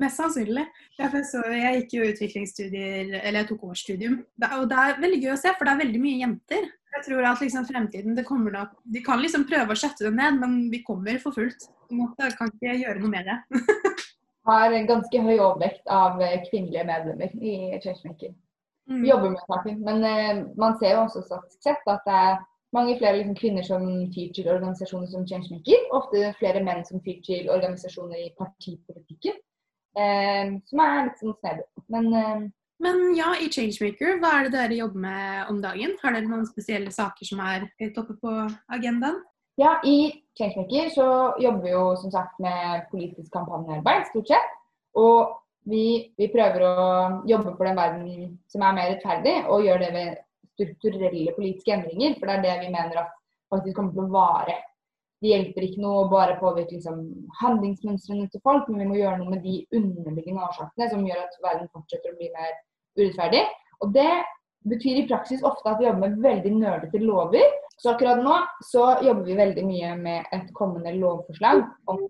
Mest 0.00 0.18
sannsynlig. 0.18 0.64
jeg 0.98 1.74
gikk 1.76 1.92
jo 1.94 2.06
utviklingsstudier, 2.10 3.10
eller 3.20 3.42
jeg 3.42 3.48
tok 3.50 3.66
årsstudium. 3.68 4.22
Og 4.58 4.64
det 4.70 4.78
er 4.78 5.02
veldig 5.02 5.20
gøy 5.22 5.34
å 5.34 5.40
se, 5.40 5.52
for 5.58 5.68
det 5.68 5.74
er 5.74 5.82
veldig 5.84 6.00
mye 6.02 6.22
jenter. 6.24 6.70
Jeg 6.92 7.04
tror 7.06 7.28
at 7.28 7.40
liksom 7.40 7.66
fremtiden 7.68 8.16
det 8.16 8.26
kommer 8.28 8.52
nok, 8.52 8.72
De 8.84 9.00
kan 9.04 9.20
liksom 9.22 9.46
prøve 9.48 9.72
å 9.72 9.78
sette 9.78 10.04
det 10.04 10.12
ned, 10.16 10.40
men 10.40 10.56
vi 10.72 10.82
kommer 10.84 11.20
for 11.22 11.36
fullt. 11.36 11.68
Jeg 11.92 12.36
kan 12.38 12.50
ikke 12.52 12.78
gjøre 12.80 13.00
noe 13.00 13.12
med 13.12 13.28
det. 13.28 13.38
har 14.48 14.74
en 14.74 14.88
ganske 14.88 15.20
høy 15.22 15.36
overvekt 15.36 15.92
av 15.92 16.18
kvinnelige 16.48 16.86
medlemmer 16.88 17.36
i 17.38 17.54
Changemaker. 17.84 18.32
Mm. 18.90 19.04
Jobber 19.06 19.34
med 19.34 19.44
saken, 19.46 19.76
men 19.86 20.02
uh, 20.02 20.40
man 20.58 20.74
ser 20.80 20.96
jo 20.96 21.04
også 21.04 21.38
sett 21.62 21.84
at 21.86 22.08
det 22.08 22.16
er 22.16 22.40
mange 22.72 22.96
flere 23.00 23.18
liksom, 23.18 23.36
kvinner 23.38 23.66
som 23.66 23.84
feature 24.14 24.54
organisasjoner 24.56 25.10
som 25.12 25.26
Changemaker. 25.28 25.86
Ofte 25.98 26.32
flere 26.38 26.64
menn 26.64 26.84
som 26.88 27.02
feature 27.04 27.52
organisasjoner 27.52 28.24
i 28.24 28.32
partipolitikken. 28.38 29.38
Eh, 29.92 30.56
som 30.70 30.84
er 30.84 31.06
litt 31.06 31.20
sånn 31.20 31.38
snedig. 31.38 31.68
Men 31.92 32.10
eh, 32.16 32.50
men 32.82 33.12
ja, 33.14 33.28
i 33.38 33.46
Changemaker, 33.52 34.16
hva 34.18 34.30
er 34.36 34.48
det 34.48 34.56
dere 34.56 34.74
jobber 34.80 35.02
med 35.04 35.50
om 35.52 35.60
dagen? 35.62 35.92
Har 36.02 36.16
dere 36.16 36.26
noen 36.26 36.48
spesielle 36.48 36.90
saker 36.90 37.28
som 37.28 37.38
er 37.44 37.68
høyt 37.78 38.00
oppe 38.00 38.16
på 38.18 38.32
agendaen? 38.74 39.20
Ja, 39.60 39.76
i 39.86 40.10
Changemaker 40.38 40.90
så 40.90 41.06
jobber 41.38 41.62
vi 41.62 41.74
jo 41.76 41.84
som 42.00 42.10
sagt 42.10 42.40
med 42.42 42.88
politisk 42.90 43.30
kampanjearbeid, 43.36 44.08
stort 44.10 44.32
sett. 44.32 44.58
Og 44.98 45.30
vi, 45.70 46.10
vi, 46.18 46.26
prøver 46.32 46.64
å 46.66 46.74
jobbe 47.30 47.54
for 47.54 47.68
den 47.68 47.78
verden 47.78 48.34
som 48.50 48.66
er 48.66 48.74
mer 48.74 48.90
rettferdig, 48.96 49.36
og 49.46 49.62
gjøre 49.62 49.84
det 49.84 49.92
ved 49.94 50.20
strukturelle 50.54 51.34
politiske 51.36 51.74
endringer. 51.74 52.18
For 52.18 52.28
det 52.28 52.36
er 52.36 52.44
det 52.46 52.58
vi 52.66 52.74
mener 52.74 53.00
at 53.04 53.16
faktisk 53.52 53.78
kommer 53.78 53.96
til 53.96 54.04
å 54.06 54.12
vare. 54.12 54.58
Det 55.22 55.30
hjelper 55.30 55.64
ikke 55.68 55.82
noe 55.84 56.02
å 56.02 56.10
bare 56.10 56.38
påvirke 56.40 56.74
liksom, 56.74 57.02
handlingsmønstrene 57.38 58.26
til 58.32 58.42
folk, 58.42 58.66
men 58.68 58.82
vi 58.82 58.90
må 58.90 58.98
gjøre 58.98 59.20
noe 59.20 59.36
med 59.36 59.44
de 59.46 59.60
underliggende 59.78 60.42
årsakene 60.48 60.88
som 60.90 61.04
gjør 61.06 61.20
at 61.22 61.36
verden 61.44 61.68
fortsetter 61.70 62.10
å 62.10 62.18
bli 62.18 62.30
mer 62.34 62.56
urettferdig. 62.98 63.42
Og 63.84 63.92
det 63.94 64.10
betyr 64.66 64.98
i 64.98 65.06
praksis 65.10 65.44
ofte 65.46 65.70
at 65.70 65.78
vi 65.78 65.86
jobber 65.86 66.08
med 66.08 66.24
veldig 66.26 66.54
nerdete 66.56 67.02
lover. 67.02 67.46
Så 67.78 67.92
akkurat 67.94 68.22
nå 68.22 68.34
så 68.66 68.84
jobber 69.02 69.24
vi 69.26 69.38
veldig 69.38 69.64
mye 69.66 69.94
med 69.98 70.34
et 70.34 70.50
kommende 70.58 70.94
lovforslag 70.98 71.62
om 71.90 72.02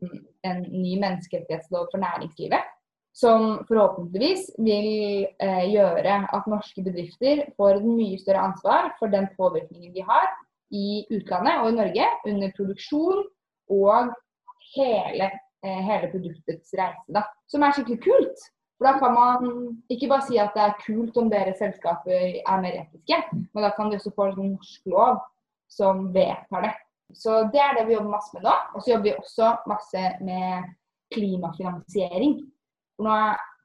en 0.49 0.65
ny 0.69 0.97
menneskerettighetslov 1.01 1.89
for 1.93 2.03
næringslivet. 2.03 2.72
Som 3.13 3.59
forhåpentligvis 3.69 4.55
vil 4.57 5.27
eh, 5.43 5.65
gjøre 5.69 6.15
at 6.33 6.49
norske 6.49 6.81
bedrifter 6.85 7.45
får 7.59 7.77
et 7.77 7.85
mye 7.85 8.21
større 8.21 8.47
ansvar 8.49 8.95
for 8.99 9.13
den 9.13 9.29
påvirkningen 9.37 9.93
de 9.93 10.05
har 10.09 10.31
i 10.73 11.03
utlandet 11.13 11.61
og 11.61 11.69
i 11.69 11.77
Norge 11.77 12.07
under 12.31 12.55
produksjon 12.57 13.27
og 13.73 14.15
hele, 14.73 15.29
eh, 15.65 15.83
hele 15.89 16.09
produktets 16.15 16.73
reise. 16.79 17.05
Da. 17.13 17.27
Som 17.53 17.63
er 17.63 17.77
skikkelig 17.77 18.01
kult. 18.07 18.47
For 18.79 18.89
da 18.89 18.99
kan 18.99 19.13
man 19.15 19.83
ikke 19.93 20.09
bare 20.11 20.27
si 20.27 20.41
at 20.41 20.57
det 20.57 20.63
er 20.65 20.81
kult 20.81 21.19
om 21.21 21.29
deres 21.31 21.61
selskaper 21.61 22.41
er 22.41 22.65
mer 22.65 22.81
etiske, 22.81 23.19
men 23.53 23.63
da 23.63 23.71
kan 23.77 23.93
de 23.93 24.01
også 24.01 24.11
få 24.17 24.31
en 24.33 24.57
norsk 24.57 24.89
lov 24.91 25.21
som 25.71 26.09
vedtar 26.17 26.65
det. 26.65 26.73
Så 27.15 27.45
det 27.53 27.61
er 27.61 27.77
det 27.77 27.87
vi 27.87 27.95
jobber 27.95 28.17
masse 28.17 28.33
med 28.35 28.47
nå. 28.49 28.55
Og 28.75 28.83
så 28.83 28.95
jobber 28.95 29.11
vi 29.11 29.15
også 29.21 29.53
masse 29.69 30.03
med 30.25 30.73
klimafinansiering. 31.13 32.41
Nå 33.01 33.17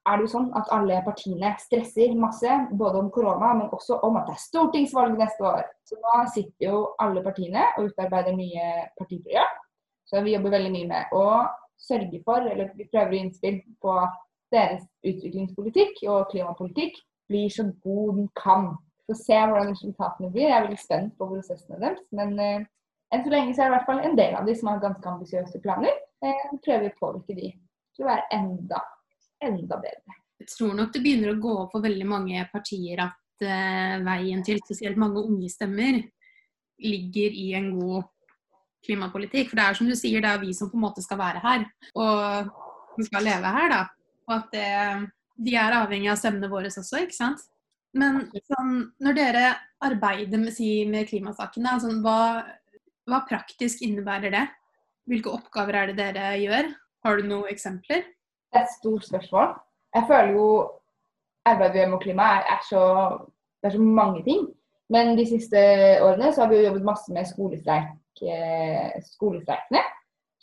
er 0.08 0.16
det 0.16 0.24
jo 0.24 0.32
sånn 0.32 0.50
at 0.56 0.70
alle 0.72 1.02
partiene 1.04 1.52
stresser 1.60 2.14
masse, 2.20 2.52
både 2.80 3.02
om 3.02 3.10
korona, 3.12 3.52
men 3.60 3.72
også 3.76 4.00
om 4.08 4.20
at 4.20 4.30
det 4.30 4.38
er 4.38 4.44
stortingsvalg 4.46 5.18
neste 5.20 5.44
år. 5.44 5.66
Så 5.88 6.00
nå 6.00 6.20
sitter 6.34 6.70
jo 6.70 6.84
alle 7.04 7.24
partiene 7.26 7.66
og 7.76 7.90
utarbeider 7.90 8.38
nye 8.38 8.70
partiprogram. 9.00 9.58
Så 10.08 10.24
vi 10.24 10.38
jobber 10.38 10.56
veldig 10.56 10.72
mye 10.72 10.90
med 10.94 11.18
å 11.18 11.26
sørge 11.78 12.22
for, 12.26 12.48
eller 12.48 12.72
vi 12.78 12.88
prøver 12.88 13.14
å 13.14 13.20
innspill 13.20 13.60
på 13.84 13.94
at 14.00 14.16
deres 14.56 14.86
utviklingspolitikk 15.04 16.00
og 16.08 16.30
klimapolitikk 16.32 16.96
blir 17.28 17.52
så 17.52 17.68
god 17.84 18.16
den 18.22 18.30
kan. 18.40 18.70
Så 19.08 19.16
se 19.20 19.38
hvordan 19.40 19.72
resultatene 19.74 20.32
blir. 20.32 20.48
Jeg 20.48 20.56
er 20.56 20.66
veldig 20.66 20.82
spent 20.82 21.16
på 21.20 21.28
prosessene 21.30 21.80
deres. 21.84 22.04
Men 22.16 22.34
eh, 22.44 22.66
enn 23.16 23.24
så 23.24 23.32
lenge 23.32 23.56
så 23.56 23.64
er 23.64 23.68
det 23.68 23.74
i 23.74 23.76
hvert 23.76 23.90
fall 23.92 24.04
en 24.04 24.20
del 24.20 24.36
av 24.40 24.48
de 24.48 24.56
som 24.56 24.72
har 24.72 24.84
ganske 24.84 25.12
ambisiøse 25.12 25.62
planer. 25.64 25.96
Eh, 26.24 26.46
prøver 26.64 26.92
å 26.92 27.00
påvirke 27.00 27.36
de 27.38 27.52
til 27.96 28.06
å 28.06 28.10
være 28.10 28.28
enda, 28.36 28.82
enda 29.44 29.79
bedre. 29.82 30.17
Jeg 30.38 30.51
tror 30.53 30.75
nok 30.77 30.91
det 30.94 31.01
begynner 31.03 31.34
å 31.34 31.41
gå 31.41 31.56
opp 31.63 31.74
for 31.74 31.86
veldig 31.86 32.06
mange 32.08 32.44
partier 32.51 33.01
at 33.06 33.46
uh, 33.46 33.98
veien 34.06 34.44
til 34.46 34.62
spesielt 34.63 35.00
mange 35.01 35.24
unge 35.24 35.50
stemmer 35.51 36.00
ligger 36.77 37.34
i 37.34 37.50
en 37.58 37.72
god 37.77 38.08
klimapolitikk. 38.86 39.50
For 39.50 39.60
det 39.60 39.65
er 39.65 39.77
som 39.77 39.89
du 39.89 39.96
sier, 39.98 40.22
det 40.24 40.32
er 40.32 40.41
vi 40.41 40.53
som 40.56 40.72
på 40.72 40.77
en 40.77 40.86
måte 40.86 41.03
skal 41.06 41.20
være 41.22 41.44
her. 41.44 41.67
Og 41.98 42.98
vi 42.98 43.08
skal 43.08 43.25
leve 43.25 43.53
her, 43.58 43.70
da. 43.74 43.84
Og 44.27 44.36
at 44.38 44.50
det, 44.53 44.67
de 45.48 45.56
er 45.58 45.77
avhengig 45.79 46.12
av 46.12 46.20
stemmene 46.22 46.50
våre 46.51 46.72
også, 46.72 47.01
ikke 47.03 47.17
sant. 47.17 47.46
Men 47.98 48.27
sånn, 48.50 48.74
når 49.01 49.17
dere 49.17 49.44
arbeider 49.86 50.41
med, 50.41 50.53
si, 50.53 50.70
med 50.89 51.08
klimasakene, 51.10 51.77
altså, 51.77 51.94
hva, 52.03 52.44
hva, 53.10 53.24
praktisk 53.29 53.82
innebærer 53.86 54.34
det? 54.34 54.44
Hvilke 55.08 55.32
oppgaver 55.34 55.82
er 55.82 55.91
det 55.91 55.98
dere 56.01 56.34
gjør? 56.41 56.70
Har 57.06 57.17
du 57.17 57.29
noen 57.29 57.50
eksempler? 57.53 58.03
Det 58.51 58.60
er 58.60 58.66
et 58.66 58.75
stort 58.80 59.06
spørsmål. 59.06 59.56
Jeg 59.96 60.04
føler 60.08 60.32
jo 60.38 60.48
arbeidet 61.48 61.74
vi 61.74 61.80
gjør 61.82 61.92
med 61.94 62.04
klima 62.04 62.30
er, 62.38 62.48
er, 62.54 62.62
så, 62.70 62.82
det 63.62 63.70
er 63.70 63.75
så 63.75 63.82
mange 63.82 64.24
ting. 64.24 64.48
Men 64.94 65.18
de 65.18 65.25
siste 65.27 65.60
årene 66.04 66.32
så 66.32 66.44
har 66.44 66.51
vi 66.51 66.60
jo 66.60 66.68
jobbet 66.70 66.88
masse 66.88 67.13
med 67.13 67.27
skolestreik, 67.27 68.22
eh, 68.24 68.96
skolestreikene. 69.04 69.84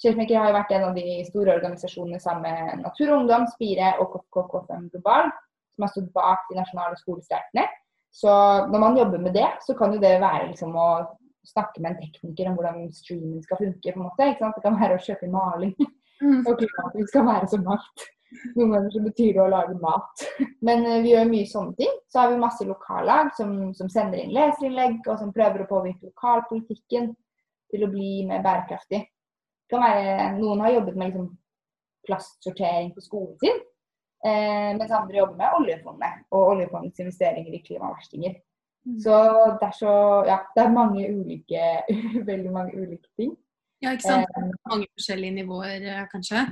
Chefmaker 0.03 0.41
har 0.41 0.51
jo 0.51 0.59
vært 0.59 0.75
en 0.75 0.87
av 0.89 0.99
de 0.99 1.23
store 1.29 1.55
organisasjonene 1.55 2.21
sammen 2.21 2.45
med 2.45 2.83
Natur 2.83 3.13
og 3.13 3.23
Ungdom, 3.23 3.47
Spire 3.55 3.95
og 4.03 4.17
KKKFM 4.17 4.89
Global, 4.93 5.31
som 5.75 5.87
har 5.87 5.93
stått 5.93 6.13
bak 6.17 6.49
de 6.51 6.59
nasjonale 6.59 6.99
skolestreikene. 7.01 7.67
Så 8.15 8.31
når 8.71 8.83
man 8.83 8.99
jobber 8.99 9.23
med 9.23 9.35
det, 9.39 9.47
så 9.67 9.75
kan 9.79 9.95
jo 9.95 10.03
det 10.03 10.19
være 10.23 10.51
liksom 10.51 10.75
å 10.79 10.89
snakke 11.47 11.83
med 11.83 11.95
en 11.95 12.03
tekniker 12.03 12.51
om 12.51 12.59
hvordan 12.59 12.85
streaming 12.95 13.43
skal 13.45 13.61
funke. 13.61 13.93
på 13.93 13.99
en 13.99 14.07
måte, 14.07 14.29
ikke 14.29 14.45
sant? 14.45 14.59
Det 14.59 14.67
kan 14.67 14.81
være 14.81 14.99
å 14.99 15.05
kjøpe 15.07 15.31
maling. 15.33 15.75
Mm. 16.23 16.43
Og 16.45 16.59
klimaet 16.59 17.09
skal 17.11 17.27
være 17.27 17.49
som 17.51 17.65
makt. 17.67 18.07
Noen 18.57 18.73
ganger 18.75 18.91
så 18.91 19.03
betyr 19.05 19.37
det 19.37 19.43
å 19.45 19.51
lage 19.51 19.77
mat. 19.83 20.25
Men 20.67 20.87
uh, 20.87 21.01
vi 21.05 21.13
gjør 21.13 21.31
mye 21.31 21.51
sånne 21.51 21.77
ting. 21.79 21.93
Så 22.11 22.23
har 22.23 22.33
vi 22.33 22.41
masse 22.43 22.67
lokallag 22.67 23.33
som, 23.39 23.53
som 23.79 23.91
sender 23.93 24.23
inn 24.23 24.35
leserinnlegg, 24.35 25.03
og 25.07 25.21
som 25.21 25.35
prøver 25.35 25.65
å 25.65 25.71
påvirke 25.71 26.11
lokalpolitikken 26.11 27.13
til 27.75 27.87
å 27.87 27.91
bli 27.93 28.25
mer 28.29 28.43
bærekraftig. 28.45 29.05
Være, 29.75 30.35
Noen 30.39 30.61
har 30.63 30.77
jobbet 30.77 30.99
med 30.99 31.11
liksom, 31.11 31.31
plastsortering 32.07 32.93
på 32.95 33.03
skolen 33.03 33.39
sin, 33.41 33.57
eh, 34.27 34.71
mens 34.77 34.93
andre 34.93 35.19
jobber 35.19 35.39
med 35.41 35.57
oljefondet 35.59 36.27
og 36.37 36.51
oljefondets 36.53 37.01
investeringer 37.03 37.57
i 37.57 37.63
klimaverstinger. 37.65 38.37
Mm. 38.85 38.99
Så 39.01 39.17
det 39.61 39.67
er 39.71 39.77
så 39.79 39.95
Ja, 40.29 40.39
det 40.55 40.63
er 40.63 40.75
mange 40.75 41.07
ulike 41.09 41.61
Veldig 42.31 42.51
mange 42.53 42.77
ulike 42.77 43.09
ting. 43.17 43.33
Ja, 43.85 43.93
ikke 43.95 44.09
sant. 44.09 44.37
Eh, 44.39 44.51
mange 44.71 44.89
forskjellige 44.97 45.39
nivåer, 45.39 45.87
eh, 45.93 46.05
kanskje? 46.13 46.45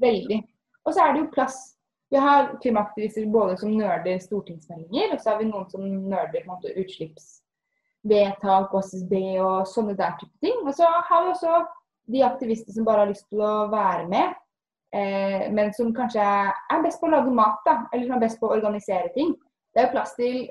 Veldig. 0.00 0.42
Og 0.86 0.94
så 0.94 1.04
er 1.04 1.12
det 1.12 1.22
jo 1.22 1.30
plass. 1.34 1.58
Vi 2.12 2.20
har 2.20 2.58
klimaaktivister 2.62 3.26
både 3.32 3.56
som 3.56 3.72
nerder 3.76 4.18
stortingsmeldinger, 4.20 5.14
og 5.14 5.20
så 5.20 5.30
har 5.32 5.38
vi 5.40 5.48
noen 5.48 5.68
som 5.72 5.86
nerder 6.12 6.44
måte 6.46 6.74
utslippsvedtak 6.82 8.74
OSSB 8.76 9.14
og 9.40 9.66
sånne 9.70 9.96
der 9.96 10.18
type 10.20 10.36
ting. 10.44 10.58
Og 10.66 10.74
så 10.76 10.88
har 11.08 11.24
vi 11.24 11.32
også 11.32 11.62
de 12.12 12.24
aktivister 12.26 12.72
som 12.74 12.84
bare 12.84 13.06
har 13.06 13.12
lyst 13.12 13.28
til 13.30 13.40
å 13.40 13.68
være 13.72 14.08
med, 14.10 14.34
eh, 14.92 15.48
men 15.56 15.72
som 15.72 15.94
kanskje 15.96 16.20
er 16.22 16.84
best 16.84 17.00
på 17.00 17.08
å 17.08 17.14
lage 17.16 17.32
mat, 17.32 17.62
da, 17.66 17.78
eller 17.92 18.06
som 18.06 18.16
er 18.18 18.26
best 18.26 18.40
på 18.40 18.50
å 18.50 18.56
organisere 18.58 19.08
ting. 19.16 19.34
Det 19.72 19.80
er 19.80 19.88
jo 19.88 19.94
plass 19.96 20.14
til 20.18 20.50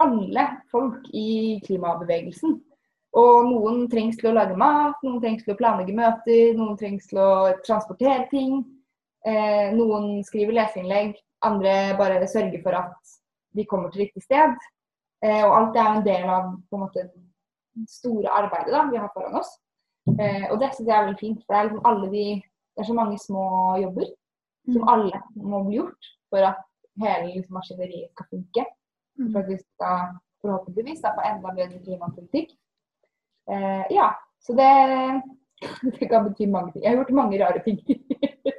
alle 0.00 0.46
folk 0.72 1.06
i 1.12 1.60
klimabevegelsen. 1.66 2.56
Og 3.20 3.44
noen 3.44 3.82
trengs 3.92 4.16
til 4.16 4.30
å 4.30 4.36
lage 4.38 4.56
mat, 4.56 4.96
noen 5.04 5.20
trengs 5.20 5.44
til 5.44 5.52
å 5.52 5.58
planlegge 5.58 5.94
møter, 5.96 6.54
noen 6.56 6.78
trengs 6.80 7.10
til 7.10 7.20
å 7.20 7.32
transportere 7.66 8.24
ting. 8.30 8.62
Eh, 9.28 9.68
noen 9.76 10.22
skriver 10.26 10.56
leseinnlegg, 10.56 11.18
andre 11.44 11.74
bare 11.98 12.22
sørger 12.30 12.62
for 12.64 12.78
at 12.78 13.18
de 13.52 13.66
kommer 13.68 13.92
til 13.92 14.06
riktig 14.06 14.24
sted. 14.24 14.56
Eh, 15.22 15.42
og 15.44 15.52
alt 15.58 15.74
det 15.74 15.82
er 15.82 15.90
en 15.90 16.06
del 16.06 16.24
av 16.24 16.48
på 16.70 16.78
en 16.78 16.86
måte, 16.86 17.04
store 17.88 18.32
arbeidet 18.32 18.72
da, 18.72 18.86
vi 18.88 19.00
har 19.00 19.12
foran 19.14 19.38
oss. 19.42 19.52
Eh, 20.16 20.48
og 20.50 20.58
det 20.60 20.72
syns 20.72 20.88
jeg 20.88 20.96
er 20.96 21.06
veldig 21.06 21.20
fint. 21.20 21.44
For 21.44 21.54
det 21.54 21.60
er, 21.60 21.70
liksom 21.70 22.10
de, 22.16 22.26
det 22.40 22.82
er 22.82 22.88
så 22.88 22.96
mange 22.96 23.20
små 23.20 23.44
jobber 23.82 24.08
som 24.70 24.82
mm. 24.82 24.88
alle 24.88 25.22
må 25.42 25.62
bli 25.66 25.78
gjort 25.80 26.10
for 26.30 26.48
at 26.48 26.64
hele 27.02 27.30
liksom, 27.34 27.54
maskineriet 27.58 28.10
skal 28.14 28.28
funke. 28.32 28.66
Mm. 29.20 29.28
For 29.28 29.38
at 29.42 29.52
vi 29.52 29.60
skal 29.60 30.12
forhåpentligvis 30.42 31.04
da, 31.04 31.14
få 31.16 31.28
enda 31.28 31.54
bedre 31.60 31.80
klimapolitikk. 31.84 32.56
Eh, 33.50 33.82
ja, 33.96 34.12
så 34.46 34.54
det, 34.58 34.70
det 35.98 36.08
kan 36.10 36.28
bety 36.28 36.46
mange 36.46 36.72
ting. 36.72 36.84
Jeg 36.84 36.92
har 36.92 37.02
gjort 37.02 37.18
mange 37.18 37.42
rare 37.42 37.64
ting. 37.66 37.82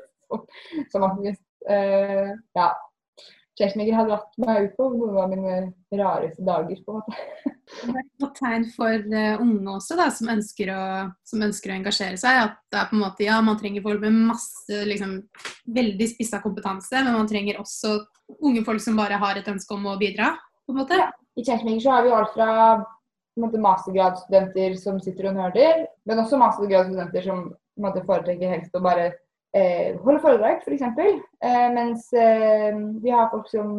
som 0.92 1.06
faktisk 1.06 1.42
Eh, 1.70 2.32
Ja. 2.54 2.72
Chessmaker 3.60 3.94
har 3.94 4.08
dratt 4.10 4.32
meg 4.42 4.64
ut 4.64 4.72
på 4.80 4.86
noen 4.96 5.18
av 5.22 5.28
mine 5.30 5.58
rareste 5.94 6.42
dager, 6.42 6.80
på 6.82 6.96
en 6.96 7.04
måte. 7.04 7.52
Det 7.70 7.92
er 7.92 8.08
et 8.26 8.40
tegn 8.40 8.64
for 8.74 9.04
uh, 9.14 9.44
unge 9.44 9.76
også, 9.76 9.98
da, 10.00 10.08
som 10.10 10.32
ønsker, 10.34 10.72
å, 10.74 10.86
som 11.22 11.44
ønsker, 11.46 11.70
å, 11.70 11.76
engasjere 11.78 12.18
seg. 12.18 12.40
At 12.48 12.56
det 12.74 12.80
er 12.82 12.88
på 12.90 12.98
en 12.98 13.04
måte, 13.04 13.28
ja, 13.28 13.38
man 13.46 13.60
trenger 13.62 13.86
folk 13.86 14.02
med 14.02 14.18
masse 14.32 14.80
liksom, 14.90 15.20
veldig 15.78 16.08
spissa 16.16 16.42
kompetanse, 16.42 16.98
men 16.98 17.14
man 17.14 17.30
trenger 17.30 17.62
også 17.62 17.94
unge 18.42 18.66
folk 18.66 18.82
som 18.82 18.98
bare 18.98 19.22
har 19.22 19.38
et 19.38 19.54
ønske 19.54 19.78
om 19.78 19.86
å 19.94 20.00
bidra. 20.02 20.34
på 20.66 20.74
en 20.74 20.82
måte. 20.82 20.98
Ja. 20.98 21.12
I 21.38 21.46
Chessmaker 21.46 21.86
så 21.86 21.94
har 21.94 22.04
vi 22.08 22.18
alt 22.18 22.34
fra 22.34 22.50
mastergradsstudenter 23.40 24.76
som 24.78 25.00
sitter 25.02 25.32
og 25.32 25.38
nerder, 25.40 25.86
men 26.06 26.22
også 26.22 26.40
mastergradsstudenter 26.42 27.26
som 27.26 27.44
måte, 27.82 28.04
foretrekker 28.06 28.52
helst 28.54 28.76
å 28.78 28.84
bare 28.84 29.10
eh, 29.58 29.96
holde 30.04 30.22
foredrag, 30.22 30.62
f.eks. 30.62 30.84
Eh, 31.42 31.68
mens 31.74 32.10
eh, 32.14 32.72
vi 33.04 33.14
har 33.14 33.32
folk 33.32 33.50
som 33.52 33.74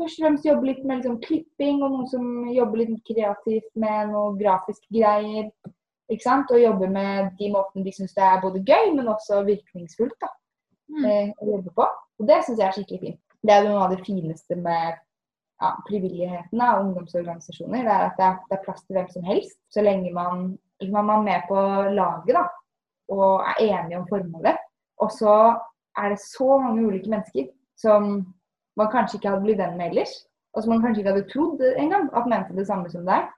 først 0.00 0.20
og 0.20 0.24
fremst 0.24 0.48
jobber 0.48 0.70
litt 0.70 0.82
med 0.84 1.00
liksom, 1.00 1.20
klipping, 1.26 1.82
og 1.84 1.94
noen 1.94 2.08
som 2.10 2.26
jobber 2.50 2.82
litt 2.82 2.96
kreativt 3.08 3.70
med 3.78 4.10
noe 4.14 4.34
grafisk 4.40 4.82
greier. 4.92 5.50
Ikke 6.10 6.26
sant? 6.26 6.50
Og 6.50 6.62
jobber 6.62 6.90
med 6.90 7.34
de 7.38 7.50
måtene 7.52 7.86
de 7.86 7.94
syns 7.94 8.16
det 8.16 8.24
er 8.26 8.42
både 8.42 8.64
gøy, 8.66 8.94
men 8.96 9.10
også 9.12 9.44
virkningsfullt 9.46 10.16
da, 10.22 10.32
mm. 10.90 11.04
eh, 11.04 11.28
å 11.38 11.52
jobbe 11.54 11.74
på. 11.76 11.86
Og 12.20 12.30
det 12.30 12.42
syns 12.46 12.58
jeg 12.58 12.66
er 12.66 12.78
skikkelig 12.78 13.04
fint. 13.04 13.20
Det 13.46 13.54
er 13.54 13.68
noe 13.68 13.86
av 13.86 13.94
det 13.94 14.02
fineste 14.04 14.58
med 14.58 14.98
ja, 15.60 15.70
frivilligheten 15.88 16.62
og 16.64 16.80
ungdomsorganisasjoner. 16.84 17.84
Det 17.84 17.94
er 17.94 18.06
at 18.06 18.18
det 18.18 18.26
er, 18.26 18.38
det 18.48 18.56
er, 18.56 18.64
plass 18.64 18.82
til 18.84 18.96
hvem 18.96 19.08
som 19.12 19.26
helst, 19.28 19.58
så 19.74 19.84
lenge 19.84 20.12
man, 20.16 20.46
man 20.92 21.12
er 21.14 21.26
med 21.28 21.48
på 21.48 21.64
laget 21.98 22.34
da, 22.36 22.46
og 23.12 23.44
er 23.52 23.62
enige 23.66 24.00
om 24.00 24.08
formålet. 24.08 24.60
Og 25.00 25.12
så 25.12 25.34
er 25.98 26.12
det 26.12 26.20
så 26.22 26.58
mange 26.62 26.86
ulike 26.86 27.10
mennesker 27.10 27.50
som 27.80 28.10
man 28.76 28.90
kanskje 28.92 29.18
ikke 29.18 29.32
hadde 29.32 29.44
blitt 29.44 29.60
venn 29.60 29.76
med 29.76 29.90
ellers. 29.90 30.12
Og 30.54 30.62
som 30.62 30.72
man 30.74 30.82
kanskje 30.82 31.02
ikke 31.02 31.12
hadde 31.12 31.28
trodd 31.30 31.62
engang 31.78 32.08
at 32.16 32.26
mente 32.30 32.56
det 32.56 32.66
samme 32.66 32.90
som 32.90 33.06
deg. 33.06 33.28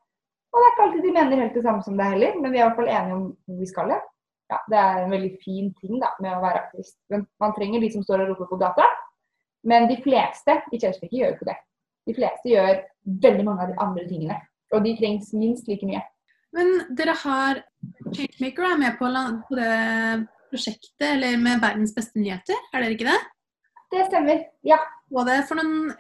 Og 0.52 0.60
det 0.60 0.64
er 0.64 0.72
ikke 0.72 0.84
alltid 0.86 1.04
de 1.06 1.12
mener 1.16 1.42
helt 1.42 1.54
det 1.56 1.64
samme 1.64 1.84
som 1.84 1.98
deg 1.98 2.14
heller, 2.14 2.40
men 2.40 2.52
vi 2.52 2.58
er 2.58 2.64
i 2.64 2.66
hvert 2.68 2.80
fall 2.80 2.90
enige 2.92 3.18
om 3.18 3.26
hvor 3.46 3.60
vi 3.60 3.68
skal. 3.68 3.92
Ja, 4.52 4.58
det 4.68 4.78
er 4.78 4.98
en 5.00 5.14
veldig 5.14 5.30
fin 5.44 5.70
ting 5.80 6.00
da, 6.00 6.10
med 6.20 6.34
å 6.36 6.42
være 6.42 6.60
aktivist. 6.66 6.98
Man 7.40 7.54
trenger 7.56 7.80
de 7.80 7.88
som 7.94 8.04
står 8.04 8.24
og 8.24 8.32
roper 8.32 8.50
på 8.50 8.60
gata. 8.60 8.88
Men 9.64 9.86
de 9.88 9.96
fleste 10.02 10.58
i 10.74 10.80
Kjelsvik 10.82 11.14
gjør 11.14 11.36
ikke 11.36 11.48
det. 11.48 11.56
De 12.08 12.14
fleste 12.16 12.50
gjør 12.50 12.80
veldig 13.24 13.44
mange 13.46 13.64
av 13.64 13.72
de 13.72 13.78
andre 13.82 14.06
tingene. 14.08 14.38
Og 14.72 14.84
de 14.86 14.94
trengs 14.98 15.32
minst 15.36 15.68
like 15.68 15.86
mye. 15.86 16.02
Men 16.56 16.72
dere 16.96 17.14
har 17.22 17.62
Changemaker 18.12 18.66
er 18.68 18.80
med 18.80 18.96
på, 18.98 19.08
på 19.48 19.58
det 19.58 19.74
prosjektet, 20.52 21.06
eller 21.14 21.38
med 21.40 21.62
verdens 21.62 21.94
beste 21.96 22.20
nyheter, 22.20 22.58
er 22.72 22.82
dere 22.84 22.96
ikke 22.96 23.08
det? 23.08 23.20
Det 23.92 24.08
stemmer, 24.08 24.42
ja. 24.66 24.78
Var 25.12 25.28
det 25.28 25.38
for 25.48 25.60
noen 25.60 25.92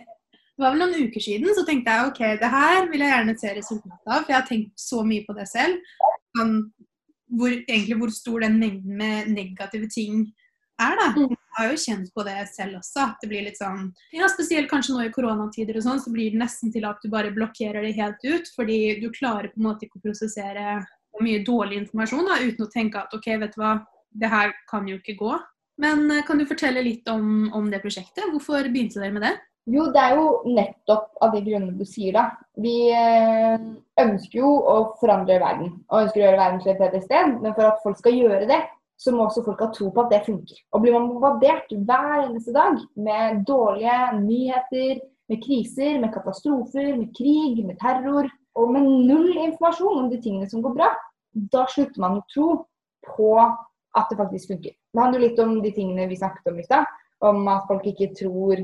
det 0.52 0.66
var 0.66 0.74
vel 0.74 0.82
noen 0.82 1.08
uker 1.08 1.22
siden, 1.24 1.48
så 1.56 1.62
tenkte 1.66 1.90
jeg 1.90 2.08
ok, 2.10 2.18
det 2.38 2.48
her 2.52 2.84
vil 2.90 3.02
jeg 3.02 3.10
gjerne 3.10 3.34
se 3.40 3.52
resultatet 3.56 4.10
av. 4.12 4.18
For 4.20 4.30
jeg 4.30 4.36
har 4.36 4.48
tenkt 4.50 4.82
så 4.84 5.00
mye 5.08 5.24
på 5.24 5.34
det 5.34 5.46
selv. 5.48 5.78
Hvor, 7.32 7.54
egentlig 7.56 7.96
hvor 7.98 8.12
stor 8.12 8.44
den 8.44 8.58
mengden 8.60 8.98
med 9.00 9.30
negative 9.32 9.88
ting 9.90 10.26
er, 10.76 10.92
da. 11.00 11.08
Mm. 11.16 11.32
Har 11.58 11.68
jo 11.68 11.78
kjent 11.80 12.08
på 12.14 12.24
det 12.26 12.38
selv 12.52 12.78
også. 12.80 13.08
At 13.10 13.22
det 13.22 13.28
blir 13.32 13.44
litt 13.44 13.60
sånn 13.60 13.90
ja, 14.16 14.28
Spesielt 14.32 14.70
kanskje 14.70 14.96
nå 14.96 15.06
i 15.06 15.12
koronatider 15.12 15.76
og 15.78 15.86
sånn, 15.86 16.00
så 16.00 16.12
blir 16.14 16.32
det 16.32 16.40
nesten 16.40 16.72
til 16.72 16.86
at 16.88 17.02
du 17.04 17.10
bare 17.12 17.34
blokkerer 17.34 17.84
det 17.84 17.94
helt 17.98 18.24
ut. 18.24 18.50
Fordi 18.56 18.80
du 19.02 19.10
klarer 19.14 19.52
på 19.52 19.60
en 19.60 19.68
måte 19.68 19.86
ikke 19.86 20.00
å 20.00 20.06
prosessere 20.08 20.80
mye 21.20 21.42
dårlig 21.44 21.82
informasjon 21.82 22.28
da, 22.28 22.40
uten 22.40 22.66
å 22.66 22.72
tenke 22.72 23.00
at 23.02 23.12
ok, 23.14 23.26
vet 23.42 23.56
du 23.56 23.60
hva, 23.60 23.76
det 24.16 24.30
her 24.32 24.52
kan 24.70 24.88
jo 24.88 24.98
ikke 25.00 25.18
gå. 25.20 25.36
Men 25.82 26.04
eh, 26.10 26.24
kan 26.26 26.40
du 26.40 26.46
fortelle 26.48 26.84
litt 26.84 27.08
om, 27.10 27.48
om, 27.54 27.70
det 27.72 27.82
prosjektet? 27.84 28.28
Hvorfor 28.30 28.68
begynte 28.72 29.00
dere 29.00 29.14
med 29.14 29.26
det? 29.26 29.32
Jo, 29.70 29.86
det 29.94 30.02
er 30.02 30.16
jo 30.18 30.54
nettopp 30.56 31.20
av 31.22 31.36
de 31.36 31.42
grunnene 31.46 31.78
du 31.78 31.86
sier, 31.86 32.16
da. 32.16 32.24
Vi 32.60 32.90
eh, 32.90 33.66
ønsker 34.02 34.40
jo 34.40 34.50
å 34.68 34.76
forandre 35.00 35.38
verden, 35.42 35.76
og 35.88 36.06
ønsker 36.06 36.20
å 36.20 36.24
gjøre 36.26 36.40
verden 36.40 36.62
til 36.64 36.72
et 36.74 36.82
bedre 36.82 37.02
sted. 37.04 37.36
Men 37.44 37.54
for 37.54 37.68
at 37.70 37.84
folk 37.84 38.00
skal 38.00 38.18
gjøre 38.18 38.48
det, 38.50 38.60
så 39.02 39.12
må 39.14 39.24
også 39.26 39.42
folk 39.46 39.62
ha 39.64 39.70
tro 39.74 39.88
på 39.90 40.04
at 40.04 40.12
det 40.12 40.26
funker. 40.26 40.58
Og 40.72 40.84
blir 40.84 40.94
man 40.94 41.08
bombardert 41.10 41.72
hver 41.72 42.26
eneste 42.26 42.54
dag 42.54 42.78
med 42.94 43.42
dårlige 43.48 43.96
nyheter, 44.20 45.00
med 45.30 45.42
kriser, 45.42 45.98
med 46.02 46.12
katastrofer, 46.14 46.92
med 46.98 47.10
krig, 47.16 47.64
med 47.66 47.78
terror, 47.82 48.28
og 48.54 48.72
med 48.74 48.86
null 49.08 49.32
informasjon 49.32 50.04
om 50.04 50.10
de 50.12 50.20
tingene 50.22 50.48
som 50.50 50.62
går 50.62 50.76
bra, 50.76 50.90
da 51.54 51.64
slutter 51.72 52.02
man 52.04 52.20
å 52.20 52.26
tro 52.30 52.48
på 53.08 53.32
at 53.40 54.10
det 54.10 54.18
faktisk 54.20 54.52
funker. 54.52 54.74
Det 54.76 55.00
handler 55.00 55.24
litt 55.24 55.40
om 55.42 55.56
de 55.64 55.72
tingene 55.74 56.08
vi 56.10 56.20
snakket 56.20 56.52
om 56.52 56.60
i 56.60 56.66
stad. 56.66 56.86
Om 57.24 57.46
at 57.48 57.66
folk 57.68 57.86
ikke 57.88 58.12
tror, 58.18 58.60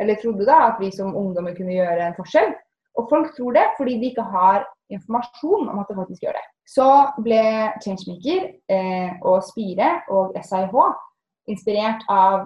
eller 0.00 0.18
trodde 0.20 0.46
da, 0.48 0.58
at 0.70 0.80
vi 0.82 0.90
som 0.94 1.14
ungdommer 1.16 1.56
kunne 1.56 1.76
gjøre 1.76 2.08
en 2.08 2.16
forskjell. 2.18 2.54
Og 2.98 3.08
folk 3.12 3.34
tror 3.36 3.56
det 3.56 3.66
fordi 3.78 3.98
de 4.00 4.10
ikke 4.10 4.26
har 4.32 4.64
informasjon 4.90 5.68
om 5.70 5.78
at 5.82 5.90
det 5.90 5.98
faktisk 5.98 6.26
gjør 6.26 6.38
det. 6.38 6.46
Så 6.70 6.86
ble 7.18 7.42
Changemaker 7.82 8.44
eh, 8.70 9.16
og 9.26 9.42
Spire 9.42 9.90
og 10.14 10.36
SIH 10.38 10.76
inspirert 11.50 12.04
av 12.12 12.44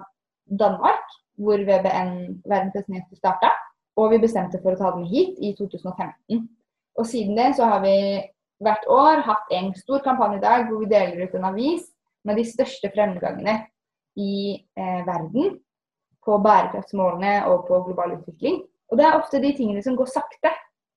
Danmark, 0.49 1.03
hvor 1.37 1.61
VBN 1.61 2.41
Verdens 2.47 3.19
starta. 3.19 3.51
Og 3.95 4.11
vi 4.11 4.23
bestemte 4.23 4.59
for 4.63 4.73
å 4.73 4.79
ta 4.79 4.91
den 4.95 5.05
hit 5.07 5.37
i 5.39 5.53
2015. 5.55 6.41
Og 6.97 7.07
siden 7.07 7.37
det 7.37 7.53
så 7.59 7.69
har 7.69 7.83
vi 7.83 7.95
hvert 8.63 8.87
år 8.91 9.21
hatt 9.27 9.51
en 9.53 9.71
stor 9.77 10.01
kampanje 10.03 10.39
i 10.39 10.43
dag 10.43 10.65
hvor 10.69 10.81
vi 10.81 10.91
deler 10.91 11.27
ut 11.27 11.35
en 11.35 11.49
avis 11.51 11.85
med 12.25 12.39
de 12.39 12.45
største 12.47 12.89
fremgangene 12.95 13.59
i 14.19 14.55
eh, 14.55 15.01
verden 15.07 15.57
på 16.25 16.37
bærekraftsmålene 16.41 17.43
og 17.51 17.67
på 17.67 17.81
global 17.87 18.15
utvikling. 18.17 18.63
Og 18.89 18.97
det 18.97 19.05
er 19.05 19.17
ofte 19.19 19.41
de 19.43 19.51
tingene 19.57 19.83
som 19.85 19.97
går 19.99 20.09
sakte. 20.09 20.51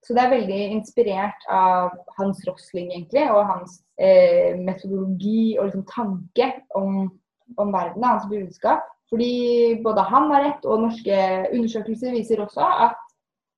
Så 0.07 0.15
det 0.15 0.23
er 0.23 0.33
veldig 0.33 0.59
inspirert 0.77 1.49
av 1.51 1.91
Hans 2.19 2.45
Rosling 2.47 2.93
egentlig, 2.93 3.25
og 3.35 3.49
hans 3.49 3.81
eh, 4.01 4.55
metodologi 4.57 5.59
og 5.59 5.69
liksom, 5.69 5.85
tanke 5.91 6.53
om, 6.79 7.09
om 7.59 7.75
verden, 7.75 8.07
hans 8.07 8.29
budskap. 8.31 8.87
Fordi 9.11 9.81
både 9.85 10.05
han 10.05 10.31
har 10.33 10.45
rett, 10.45 10.65
og 10.69 10.85
norske 10.85 11.19
undersøkelser 11.57 12.15
viser 12.15 12.45
også 12.45 12.65
at 12.87 12.97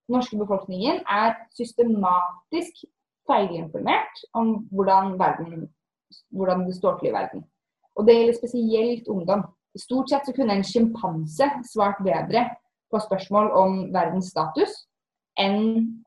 den 0.08 0.16
norske 0.16 0.38
befolkningen 0.38 1.02
er 1.10 1.36
systematisk 1.54 2.84
feilinformert 3.30 4.22
om 4.34 4.52
hvordan, 4.74 5.16
verden, 5.18 5.68
hvordan 6.34 6.66
det 6.66 6.76
står 6.78 6.98
til 6.98 7.10
i 7.10 7.14
verden. 7.14 7.44
Og 7.98 8.06
det 8.06 8.16
gjelder 8.16 8.38
spesielt 8.38 9.08
ungdom. 9.08 9.42
stort 9.78 10.10
sett 10.10 10.26
så 10.26 10.32
kunne 10.34 10.54
en 10.58 10.66
sjimpanse 10.66 11.46
svart 11.72 12.00
bedre 12.02 12.48
på 12.90 12.98
spørsmål 12.98 13.50
om 13.54 13.76
verdens 13.94 14.32
status 14.32 14.72
enn 15.40 15.60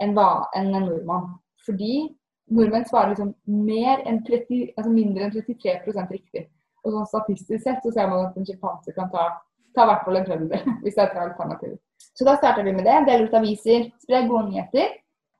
en, 0.03 0.17
en 0.17 0.71
nordmann. 0.73 1.31
Fordi 1.65 2.09
nordmenn 2.53 2.85
svarer 2.89 3.13
liksom 3.13 3.33
enn 3.47 4.19
30, 4.27 4.73
altså 4.77 4.91
mindre 4.91 5.27
enn 5.27 5.35
33% 5.35 6.13
riktig. 6.13 6.47
Og 6.83 6.91
sånn 6.91 7.09
statistisk 7.09 7.63
sett 7.63 7.83
så 7.83 7.93
ser 7.95 8.09
man 8.11 8.27
at 8.27 8.37
en 8.37 8.47
sjimpanse 8.47 8.93
kan 8.95 9.11
ta, 9.13 9.29
ta 9.75 9.87
hvert 9.87 10.03
fall 10.05 10.19
en 10.19 10.27
tredjedel, 10.27 10.73
hvis 10.83 10.97
det 10.97 11.05
er 11.05 11.11
et 11.11 11.21
alternativ. 11.27 11.77
Så 12.13 12.27
da 12.27 12.35
starter 12.37 12.67
vi 12.67 12.75
med 12.75 12.85
det. 12.87 12.97
Deler 13.07 13.29
ut 13.29 13.37
aviser, 13.39 13.87
sprer 14.03 14.27
gode 14.29 14.49
nyheter. 14.51 14.97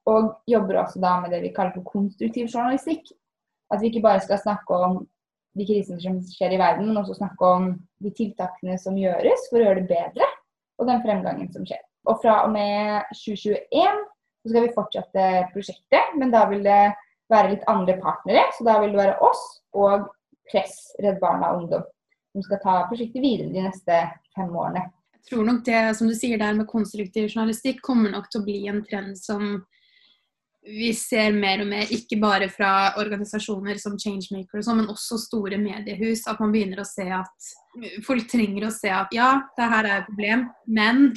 Og 0.10 0.34
jobber 0.51 0.82
også 0.82 0.99
da 0.99 1.17
med 1.21 1.32
det 1.32 1.43
vi 1.45 1.53
kaller 1.56 1.75
for 1.75 1.88
konstruktiv 1.88 2.49
journalistikk. 2.49 3.06
At 3.71 3.82
vi 3.82 3.91
ikke 3.91 4.03
bare 4.03 4.23
skal 4.23 4.41
snakke 4.41 4.79
om 4.88 5.03
de 5.58 5.65
krisene 5.67 6.01
som 6.01 6.17
skjer 6.25 6.56
i 6.56 6.60
verden, 6.60 6.89
men 6.89 6.99
også 6.99 7.19
snakke 7.19 7.49
om 7.58 7.67
de 8.03 8.12
tiltakene 8.17 8.77
som 8.82 8.97
gjøres 8.97 9.47
for 9.49 9.60
å 9.60 9.67
gjøre 9.67 9.84
det 9.84 9.89
bedre, 9.91 10.29
og 10.82 10.89
den 10.89 11.03
fremgangen 11.06 11.51
som 11.53 11.65
skjer. 11.67 11.82
Og 12.09 12.19
fra 12.23 12.41
og 12.45 12.51
med 12.55 13.07
2021 13.15 14.03
så 14.43 14.51
skal 14.51 14.65
vi 14.65 14.75
fortsette 14.75 15.27
prosjektet, 15.53 16.15
men 16.19 16.33
da 16.33 16.43
vil 16.49 16.65
det 16.65 16.81
være 17.31 17.53
litt 17.53 17.67
andre 17.71 17.95
partnere. 18.03 18.43
Så 18.57 18.65
da 18.67 18.79
vil 18.81 18.91
det 18.91 18.99
være 18.99 19.19
oss 19.23 19.43
og 19.79 20.09
Press, 20.51 20.91
Redd 21.01 21.21
Barna 21.23 21.53
og 21.53 21.63
Ungdom 21.63 21.85
som 22.33 22.43
skal 22.47 22.61
ta 22.63 22.79
prosjektet 22.89 23.21
videre 23.21 23.53
de 23.53 23.63
neste 23.67 23.99
fem 24.35 24.49
årene. 24.57 24.87
Jeg 25.13 25.29
tror 25.29 25.45
nok 25.47 25.61
det 25.67 25.83
som 25.97 26.09
du 26.09 26.15
sier 26.17 26.41
der 26.41 26.55
med 26.57 26.67
konstruktiv 26.67 27.29
journalistikk 27.29 27.79
kommer 27.85 28.11
nok 28.11 28.27
til 28.31 28.41
å 28.41 28.47
bli 28.47 28.57
en 28.71 28.81
trend 28.87 29.15
som 29.19 29.61
vi 30.63 30.93
ser 30.95 31.35
mer 31.35 31.59
og 31.59 31.67
mer, 31.67 31.89
ikke 31.91 32.17
bare 32.21 32.47
fra 32.51 32.93
organisasjoner 32.99 33.79
som 33.81 33.97
Changemaker, 33.99 34.61
sånn, 34.63 34.79
men 34.79 34.91
også 34.93 35.17
store 35.19 35.59
mediehus, 35.59 36.23
at 36.31 36.39
man 36.39 36.53
begynner 36.55 36.79
å 36.79 36.87
se 36.87 37.03
at 37.11 37.49
folk 38.07 38.29
trenger 38.31 38.69
å 38.69 38.71
se 38.71 38.91
at 38.95 39.11
ja, 39.15 39.33
det 39.57 39.67
her 39.73 39.89
er 39.89 39.97
et 39.97 40.07
problem, 40.07 40.45
men 40.71 41.09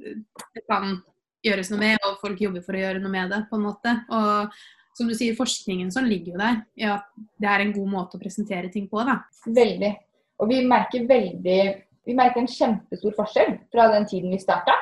det 0.00 0.64
kan 0.66 0.98
gjøres 1.44 1.70
noe 1.72 1.80
med, 1.80 1.96
og 2.04 2.20
folk 2.20 2.40
jobber 2.42 2.64
for 2.64 2.76
å 2.76 2.82
gjøre 2.82 3.00
noe 3.02 3.12
med 3.12 3.32
det, 3.32 3.40
på 3.50 3.58
en 3.58 3.66
måte. 3.66 3.94
Og 4.12 4.60
som 4.96 5.08
du 5.08 5.14
sier, 5.16 5.36
forskningen 5.38 5.92
sånn 5.94 6.08
ligger 6.10 6.34
jo 6.34 6.40
der. 6.40 6.58
Ja, 6.78 6.96
det 7.40 7.48
er 7.48 7.64
en 7.64 7.74
god 7.76 7.92
måte 7.92 8.18
å 8.18 8.22
presentere 8.22 8.70
ting 8.72 8.88
på, 8.90 9.00
da. 9.06 9.20
Veldig. 9.46 9.92
Og 10.40 10.50
vi 10.50 10.64
merker 10.64 11.06
veldig 11.08 11.60
Vi 12.08 12.14
merker 12.16 12.40
en 12.40 12.48
kjempestor 12.48 13.12
forskjell 13.12 13.50
fra 13.70 13.84
den 13.92 14.06
tiden 14.08 14.32
vi 14.32 14.38
starta 14.40 14.72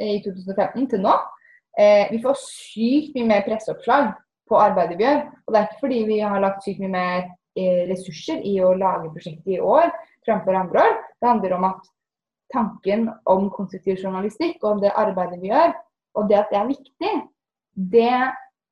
i 0.00 0.16
2015 0.24 0.86
til 0.90 1.02
nå. 1.04 1.12
Eh, 1.78 2.08
vi 2.10 2.18
får 2.22 2.38
sykt 2.40 3.18
mye 3.18 3.28
mer 3.28 3.44
presseoppslag 3.46 4.08
på 4.48 4.58
arbeidet 4.58 4.96
vi 4.98 5.04
gjør. 5.04 5.20
Og 5.44 5.52
det 5.52 5.60
er 5.60 5.68
ikke 5.68 5.82
fordi 5.84 6.00
vi 6.08 6.18
har 6.24 6.40
lagt 6.42 6.64
sykt 6.64 6.80
mye 6.82 6.94
mer 6.94 7.18
eh, 7.20 7.84
ressurser 7.90 8.40
i 8.48 8.56
å 8.64 8.72
lage 8.80 9.12
prosjektet 9.12 9.52
i 9.58 9.60
år 9.60 9.92
framfor 10.26 10.58
andre 10.58 10.86
år. 10.88 10.96
Det 11.20 11.30
handler 11.30 11.56
om 11.58 11.68
at 11.68 11.92
tanken 12.52 13.08
om 13.30 13.48
konstruktiv 13.54 13.98
journalistikk 14.02 14.62
og 14.62 14.76
om 14.76 14.82
det 14.82 14.94
arbeidet 14.96 15.40
vi 15.42 15.50
gjør, 15.52 15.74
og 16.14 16.28
det 16.30 16.38
at 16.38 16.52
det 16.52 16.58
er 16.60 16.70
viktig, 16.70 17.12
det 17.74 18.16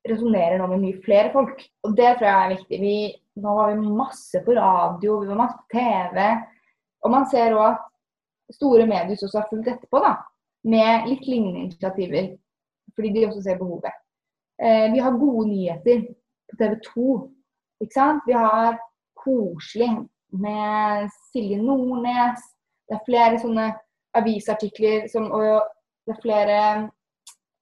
resonnerer 0.09 0.59
nå 0.59 0.67
med 0.71 0.83
mye 0.83 1.01
flere 1.03 1.31
folk. 1.33 1.59
Og 1.87 1.95
det 1.97 2.15
tror 2.17 2.27
jeg 2.27 2.43
er 2.43 2.53
viktig. 2.53 2.79
Vi, 2.81 2.95
nå 3.43 3.55
var 3.57 3.73
vi 3.73 3.95
masse 3.97 4.43
på 4.43 4.55
radio, 4.57 5.19
vi 5.21 5.31
var 5.31 5.41
masse 5.43 5.59
på 5.59 5.77
TV. 5.77 6.21
Og 7.03 7.11
man 7.11 7.27
ser 7.31 7.55
òg 7.57 7.65
at 7.71 8.55
store 8.55 8.87
medier 8.87 9.15
også 9.15 9.41
har 9.41 9.49
fulgt 9.49 9.71
etterpå, 9.71 10.01
da. 10.03 10.15
Med 10.69 11.09
litt 11.09 11.27
lignende 11.27 11.65
initiativer 11.65 12.33
fordi 12.93 13.09
de 13.15 13.23
også 13.25 13.41
ser 13.41 13.57
behovet. 13.57 13.95
Eh, 14.61 14.91
vi 14.93 14.99
har 15.01 15.15
gode 15.17 15.47
nyheter 15.49 16.03
på 16.51 16.57
TV 16.59 16.75
2. 16.85 17.13
Ikke 17.81 17.95
sant? 17.95 18.27
Vi 18.27 18.35
har 18.37 18.77
Koselig 19.17 19.89
med 20.29 21.09
Silje 21.31 21.57
Nordnes. 21.57 22.43
Det 22.89 22.97
er 22.97 23.07
flere 23.07 23.39
sånne 23.41 23.69
avisartikler 24.17 25.07
som, 25.11 25.29
og 25.33 25.63
det 26.05 26.15
er 26.15 26.21
flere 26.21 26.59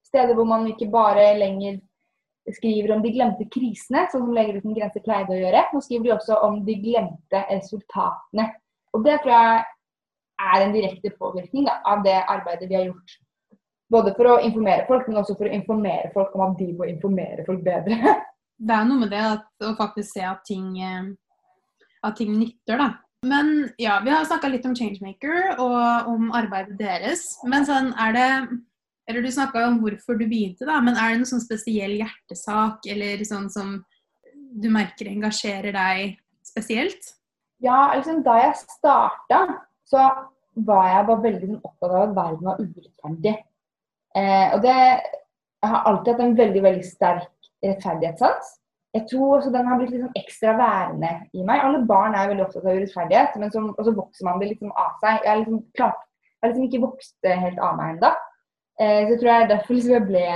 steder 0.08 0.36
hvor 0.36 0.48
man 0.48 0.66
ikke 0.68 0.90
bare 0.92 1.32
lenger 1.38 1.80
skriver 2.50 2.96
om 2.96 3.02
de 3.04 3.12
glemte 3.14 3.46
krisene, 3.54 4.06
sånn 4.10 4.26
som 4.26 4.34
Leger 4.34 4.58
uten 4.58 4.74
grenser 4.74 5.04
pleide 5.04 5.34
å 5.34 5.38
gjøre. 5.38 5.66
Nå 5.72 5.82
skriver 5.84 6.08
de 6.08 6.14
også 6.16 6.38
om 6.42 6.58
de 6.66 6.74
glemte 6.82 7.44
resultatene. 7.50 8.48
Og 8.92 9.04
Det 9.06 9.20
tror 9.22 9.32
jeg 9.32 9.62
er 10.42 10.64
en 10.64 10.74
direkte 10.74 11.12
påvirkning 11.18 11.68
da, 11.68 11.78
av 11.86 12.02
det 12.04 12.18
arbeidet 12.18 12.68
vi 12.68 12.76
har 12.76 12.88
gjort 12.90 13.14
både 13.92 14.14
for 14.16 14.30
å 14.30 14.40
informere 14.40 14.86
folk, 14.88 15.08
men 15.08 15.20
også 15.20 15.36
for 15.36 15.48
å 15.48 15.54
informere 15.54 16.10
folk 16.14 16.34
om 16.36 16.46
at 16.46 16.58
de 16.60 16.70
må 16.76 16.88
informere 16.88 17.46
folk 17.48 17.64
bedre. 17.66 17.98
Det 18.62 18.74
er 18.76 18.84
noe 18.86 19.00
med 19.00 19.10
det 19.10 19.18
at, 19.26 19.48
å 19.66 19.72
faktisk 19.74 20.12
se 20.14 20.22
at 20.22 20.44
ting, 20.46 20.76
eh, 20.78 21.06
at 22.06 22.14
ting 22.14 22.30
nytter, 22.38 22.78
da. 22.78 22.84
Men 23.22 23.70
ja, 23.78 24.00
vi 24.04 24.10
har 24.10 24.24
snakka 24.26 24.50
litt 24.50 24.64
om 24.66 24.74
Changemaker 24.74 25.54
og 25.62 26.10
om 26.10 26.32
arbeidet 26.34 26.74
deres. 26.80 27.36
Men 27.46 27.66
sånn 27.68 27.92
er 28.00 28.16
det 28.16 28.28
Eller 29.10 29.24
du 29.24 29.32
snakka 29.34 29.64
om 29.66 29.80
hvorfor 29.82 30.14
du 30.14 30.28
begynte, 30.30 30.62
da. 30.62 30.76
Men 30.80 30.94
er 30.94 31.10
det 31.10 31.22
noen 31.22 31.30
sånn 31.32 31.42
spesiell 31.42 31.96
hjertesak 31.98 32.86
eller 32.86 33.24
sånn 33.26 33.48
som 33.50 33.72
du 34.32 34.68
merker 34.70 35.10
engasjerer 35.10 35.74
deg 35.74 36.12
spesielt? 36.46 37.08
Ja, 37.62 37.90
liksom 37.96 38.20
da 38.22 38.36
jeg 38.38 38.60
starta, 38.60 39.40
så 39.90 40.04
var 40.54 40.86
jeg 40.86 41.08
bare 41.08 41.24
veldig 41.26 41.48
sånn 41.50 41.66
opptatt 41.66 41.90
av 41.90 42.04
at 42.04 42.14
verden 42.20 42.46
var 42.46 42.62
urettferdig. 42.62 43.34
Eh, 44.14 44.46
og 44.54 44.62
det 44.62 44.78
Jeg 45.62 45.70
har 45.70 45.84
alltid 45.86 46.12
hatt 46.12 46.22
en 46.24 46.38
veldig 46.38 46.62
veldig 46.62 46.86
sterk 46.86 47.50
rettferdighetssans. 47.62 48.48
Jeg 48.92 49.06
tror 49.08 49.38
også 49.38 49.50
den 49.54 49.68
har 49.68 49.78
blitt 49.80 49.92
litt 49.94 50.02
sånn 50.04 50.18
ekstra 50.20 50.52
værende 50.58 51.12
i 51.32 51.44
meg. 51.48 51.62
Alle 51.64 51.80
barn 51.88 52.16
er 52.16 52.28
veldig 52.28 52.44
opptatt 52.44 52.66
av 52.66 52.76
urettferdighet, 52.76 53.38
men 53.40 53.52
så, 53.54 53.62
så 53.80 53.94
vokser 53.96 54.28
man 54.28 54.42
det 54.42 54.50
liksom 54.50 54.74
av 54.76 54.98
seg. 55.00 55.22
Jeg 55.22 55.30
har 55.30 55.40
liksom, 55.40 55.62
liksom 56.44 56.66
ikke 56.66 56.82
vokst 56.82 57.30
helt 57.44 57.62
av 57.62 57.78
meg 57.78 57.94
ennå. 57.94 58.10
Eh, 58.80 58.98
så 59.06 59.14
jeg 59.14 59.22
tror 59.22 59.30
jeg 59.32 59.48
derfor 59.52 59.78
liksom 59.78 59.96
jeg 59.96 60.08
ble 60.10 60.26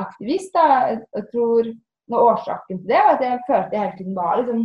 aktivist. 0.00 0.54
da. 0.56 0.96
Jeg 1.18 1.26
tror 1.32 1.68
noe 2.08 2.24
Årsaken 2.32 2.80
til 2.80 2.88
det 2.88 3.02
var 3.04 3.16
at 3.16 3.24
jeg 3.26 3.44
følte 3.48 3.76
jeg 3.76 3.84
hele 3.84 3.98
tiden 3.98 4.16
var 4.16 4.40
liksom 4.40 4.62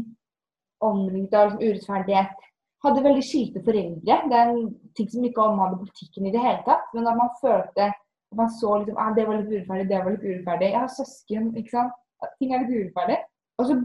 omringet 0.83 1.35
av 1.35 1.49
liksom, 1.49 1.65
urettferdighet. 1.67 2.47
Hadde 2.83 3.03
veldig 3.03 3.23
skilte 3.23 3.63
foreldre. 3.63 4.15
Det 4.31 4.37
er 4.37 4.53
en 4.53 4.63
ting 4.95 5.09
som 5.11 5.27
ikke 5.27 5.43
omhandler 5.43 5.83
politikken 5.83 6.27
i 6.27 6.33
det 6.33 6.43
hele 6.43 6.63
tatt. 6.67 6.87
Men 6.95 7.07
at 7.11 7.19
man 7.19 7.35
følte 7.41 7.89
at 7.91 8.39
man 8.39 8.49
så 8.51 8.77
liksom 8.79 8.99
ah, 8.99 9.11
det 9.15 9.27
var 9.27 9.39
litt 9.39 9.51
urettferdig, 9.51 9.89
det 9.91 9.99
var 9.99 10.15
litt 10.15 10.25
urettferdig. 10.27 10.71
Jeg 10.71 10.81
har 10.81 10.95
søsken, 10.95 11.51
ikke 11.59 11.75
sant. 11.75 11.99
Ting 12.39 12.53
er 12.53 12.63
litt 12.63 12.73
urettferdig. 12.73 13.19
Og 13.59 13.69
så 13.69 13.77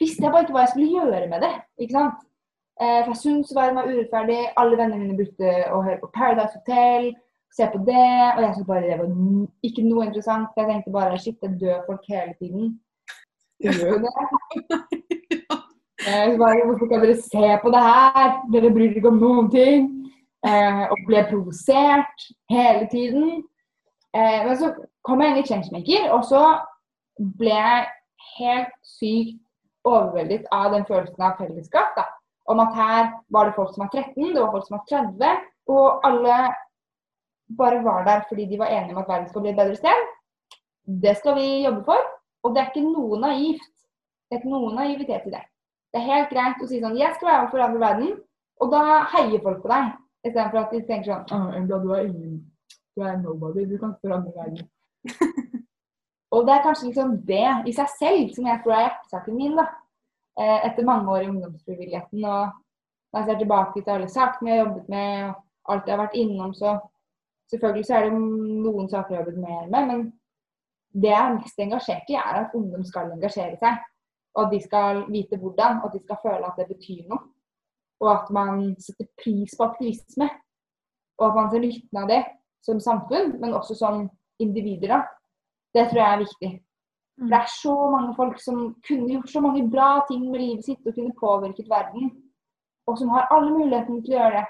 visste 0.00 0.24
jeg 0.24 0.32
bare 0.32 0.44
ikke 0.46 0.56
hva 0.56 0.66
jeg 0.66 0.74
skulle 0.74 0.92
gjøre 0.98 1.30
med 1.32 1.46
det. 1.46 1.54
ikke 1.78 1.96
sant? 1.96 2.20
Eh, 2.80 3.00
for 3.04 3.12
jeg 3.12 3.22
syntes 3.22 3.56
verden 3.56 3.80
var 3.80 3.90
urettferdig. 3.90 4.38
Alle 4.60 4.78
vennene 4.80 5.02
mine 5.02 5.18
brukte 5.18 5.56
å 5.74 5.82
høre 5.84 5.98
på 6.02 6.12
Paradise 6.14 6.56
Hotel, 6.56 7.10
se 7.56 7.66
på 7.72 7.82
det. 7.88 8.12
Og 8.36 8.44
jeg 8.44 8.54
syntes 8.54 8.70
bare 8.70 8.86
det 8.86 9.00
var 9.00 9.10
ikke 9.68 9.86
noe 9.88 10.06
interessant. 10.08 10.56
Jeg 10.56 10.70
tenkte 10.70 10.94
bare 10.94 11.18
shit, 11.20 11.40
det 11.42 11.58
dør 11.60 11.82
folk 11.88 12.08
hele 12.08 12.36
tiden. 12.40 12.74
Gjør 13.60 13.96
jo 13.96 13.98
det. 14.06 14.14
Eh, 16.08 16.38
bare, 16.38 16.64
Hvorfor 16.64 16.88
kan 16.88 17.02
dere 17.04 17.14
se 17.20 17.48
på 17.62 17.70
det 17.74 17.80
her? 17.84 18.30
Dere 18.52 18.70
bryr 18.72 18.86
dere 18.88 19.02
ikke 19.02 19.10
om 19.12 19.18
noen 19.20 19.50
ting. 19.52 19.82
Eh, 20.48 20.84
og 20.88 21.02
ble 21.04 21.20
provosert 21.28 22.24
hele 22.48 22.86
tiden. 22.88 23.42
Eh, 24.16 24.38
men 24.46 24.56
så 24.56 24.70
kom 25.04 25.20
jeg 25.20 25.34
inn 25.34 25.42
i 25.42 25.48
Changemaker, 25.50 26.06
og 26.16 26.24
så 26.24 26.40
ble 27.20 27.56
jeg 27.56 27.86
helt 28.38 28.74
sykt 28.86 29.38
overveldet 29.88 30.48
av 30.54 30.72
den 30.74 30.86
følelsen 30.88 31.24
av 31.24 31.36
fellesskap. 31.40 31.94
da. 31.96 32.06
Om 32.50 32.60
at 32.60 32.74
her 32.74 33.12
var 33.28 33.46
det 33.46 33.56
folk 33.56 33.74
som 33.74 33.84
var 33.84 33.92
13, 33.92 34.34
det 34.34 34.40
var 34.40 34.52
folk 34.52 34.66
som 34.66 34.78
var 34.78 34.86
30, 34.90 35.44
og 35.70 36.06
alle 36.08 36.38
bare 37.58 37.82
var 37.84 38.04
der 38.06 38.24
fordi 38.28 38.46
de 38.46 38.58
var 38.58 38.72
enige 38.72 38.94
om 38.94 39.02
at 39.02 39.08
verden 39.08 39.28
skal 39.28 39.44
bli 39.44 39.50
et 39.50 39.56
bedre 39.56 39.76
sted. 39.76 40.08
Det 41.02 41.16
skal 41.16 41.36
vi 41.36 41.64
jobbe 41.64 41.84
for. 41.84 42.10
Og 42.42 42.54
det 42.54 42.62
er 42.62 42.70
ikke 42.70 42.86
noe 42.88 43.18
naivt. 43.20 43.72
Det 44.28 44.36
er 44.36 44.40
ikke 44.40 44.52
noe 44.52 44.74
naivitet 44.74 45.26
i 45.26 45.34
det. 45.34 45.42
Det 45.92 46.00
er 46.00 46.06
helt 46.06 46.30
greit 46.30 46.62
å 46.62 46.68
si 46.70 46.78
sånn 46.80 46.98
Jeg 46.98 47.16
skal 47.16 47.28
være 47.28 47.42
med 47.42 47.50
for 47.52 47.64
andre 47.64 47.82
verden. 47.82 48.12
Og 48.62 48.70
da 48.72 48.82
heier 49.16 49.42
folk 49.44 49.62
på 49.64 49.72
deg. 49.72 49.90
Istedenfor 50.24 50.62
at 50.62 50.72
de 50.74 50.82
tenker 50.86 51.24
sånn 51.26 51.54
Embla, 51.58 51.80
du 51.82 51.92
er 51.96 52.06
ingen 52.06 52.38
du 52.96 53.02
er 53.06 53.16
nobody. 53.16 53.64
Du 53.64 53.78
kan 53.78 53.94
forandre 54.02 54.32
verden. 54.36 54.66
og 56.30 56.46
det 56.46 56.54
er 56.54 56.62
kanskje 56.64 56.88
liksom 56.88 57.14
det 57.26 57.46
i 57.66 57.72
seg 57.74 57.88
selv 57.98 58.34
som 58.34 58.46
jeg 58.46 58.62
tror 58.62 58.76
er 58.76 58.84
hjertesaken 58.86 59.36
min. 59.36 59.56
da. 59.58 59.66
Eh, 60.40 60.66
etter 60.68 60.86
mange 60.86 61.10
år 61.10 61.24
i 61.24 61.30
ungdomsfrivilligheten 61.30 62.24
og 62.24 62.52
når 63.10 63.20
jeg 63.20 63.26
ser 63.26 63.38
tilbake 63.38 63.82
til 63.82 63.90
alle 63.90 64.08
sakene 64.08 64.50
jeg 64.50 64.58
har 64.58 64.66
jobbet 64.66 64.88
med, 64.88 65.32
og 65.64 65.72
alt 65.74 65.86
jeg 65.88 65.96
har 65.96 66.02
vært 66.04 66.18
innom, 66.20 66.54
så 66.54 66.76
selvfølgelig 67.50 67.86
så 67.86 67.96
er 67.96 68.06
det 68.06 68.12
noen 68.14 68.88
saker 68.90 69.14
jeg 69.14 69.18
har 69.18 69.24
jobbet 69.24 69.40
mer 69.42 69.66
med, 69.72 69.88
men 69.90 70.04
det 71.02 71.10
jeg 71.10 71.24
er 71.24 71.34
mest 71.34 71.62
engasjert 71.64 72.10
i, 72.10 72.18
er 72.18 72.38
at 72.44 72.54
ungdom 72.54 72.84
skal 72.86 73.10
engasjere 73.14 73.58
seg. 73.58 73.82
Og 74.34 74.44
at 74.44 74.52
de 74.54 74.60
skal 74.62 75.04
vite 75.10 75.38
hvordan, 75.38 75.80
og 75.82 75.90
at 75.90 75.96
de 75.96 76.02
skal 76.04 76.18
føle 76.22 76.46
at 76.46 76.58
det 76.58 76.68
betyr 76.70 77.02
noe. 77.10 77.24
Og 78.00 78.10
at 78.12 78.30
man 78.34 78.62
setter 78.80 79.08
pris 79.18 79.54
på 79.58 79.66
aktivisme. 79.66 80.28
Og 81.18 81.26
at 81.26 81.36
man 81.36 81.50
ser 81.50 81.62
nytten 81.64 82.00
av 82.00 82.08
det 82.10 82.20
som 82.64 82.80
samfunn, 82.82 83.34
men 83.42 83.54
også 83.54 83.74
som 83.78 84.04
individer. 84.38 84.94
da. 84.94 85.00
Det 85.74 85.86
tror 85.90 86.00
jeg 86.02 86.12
er 86.12 86.24
viktig. 86.24 86.50
For 87.20 87.28
Det 87.30 87.38
er 87.38 87.52
så 87.52 87.74
mange 87.92 88.14
folk 88.16 88.40
som 88.40 88.58
kunne 88.86 89.10
gjort 89.12 89.30
så 89.30 89.40
mange 89.44 89.66
bra 89.70 89.90
ting 90.08 90.24
med 90.30 90.40
livet 90.40 90.64
sitt 90.64 90.86
og 90.86 90.94
kunne 90.94 91.20
påvirket 91.20 91.70
verden. 91.70 92.10
og 92.86 92.98
som 92.98 93.08
har 93.08 93.28
alle 93.30 93.50
mulighetene 93.54 94.02
til 94.02 94.14
å 94.14 94.18
gjøre 94.18 94.40
det, 94.40 94.46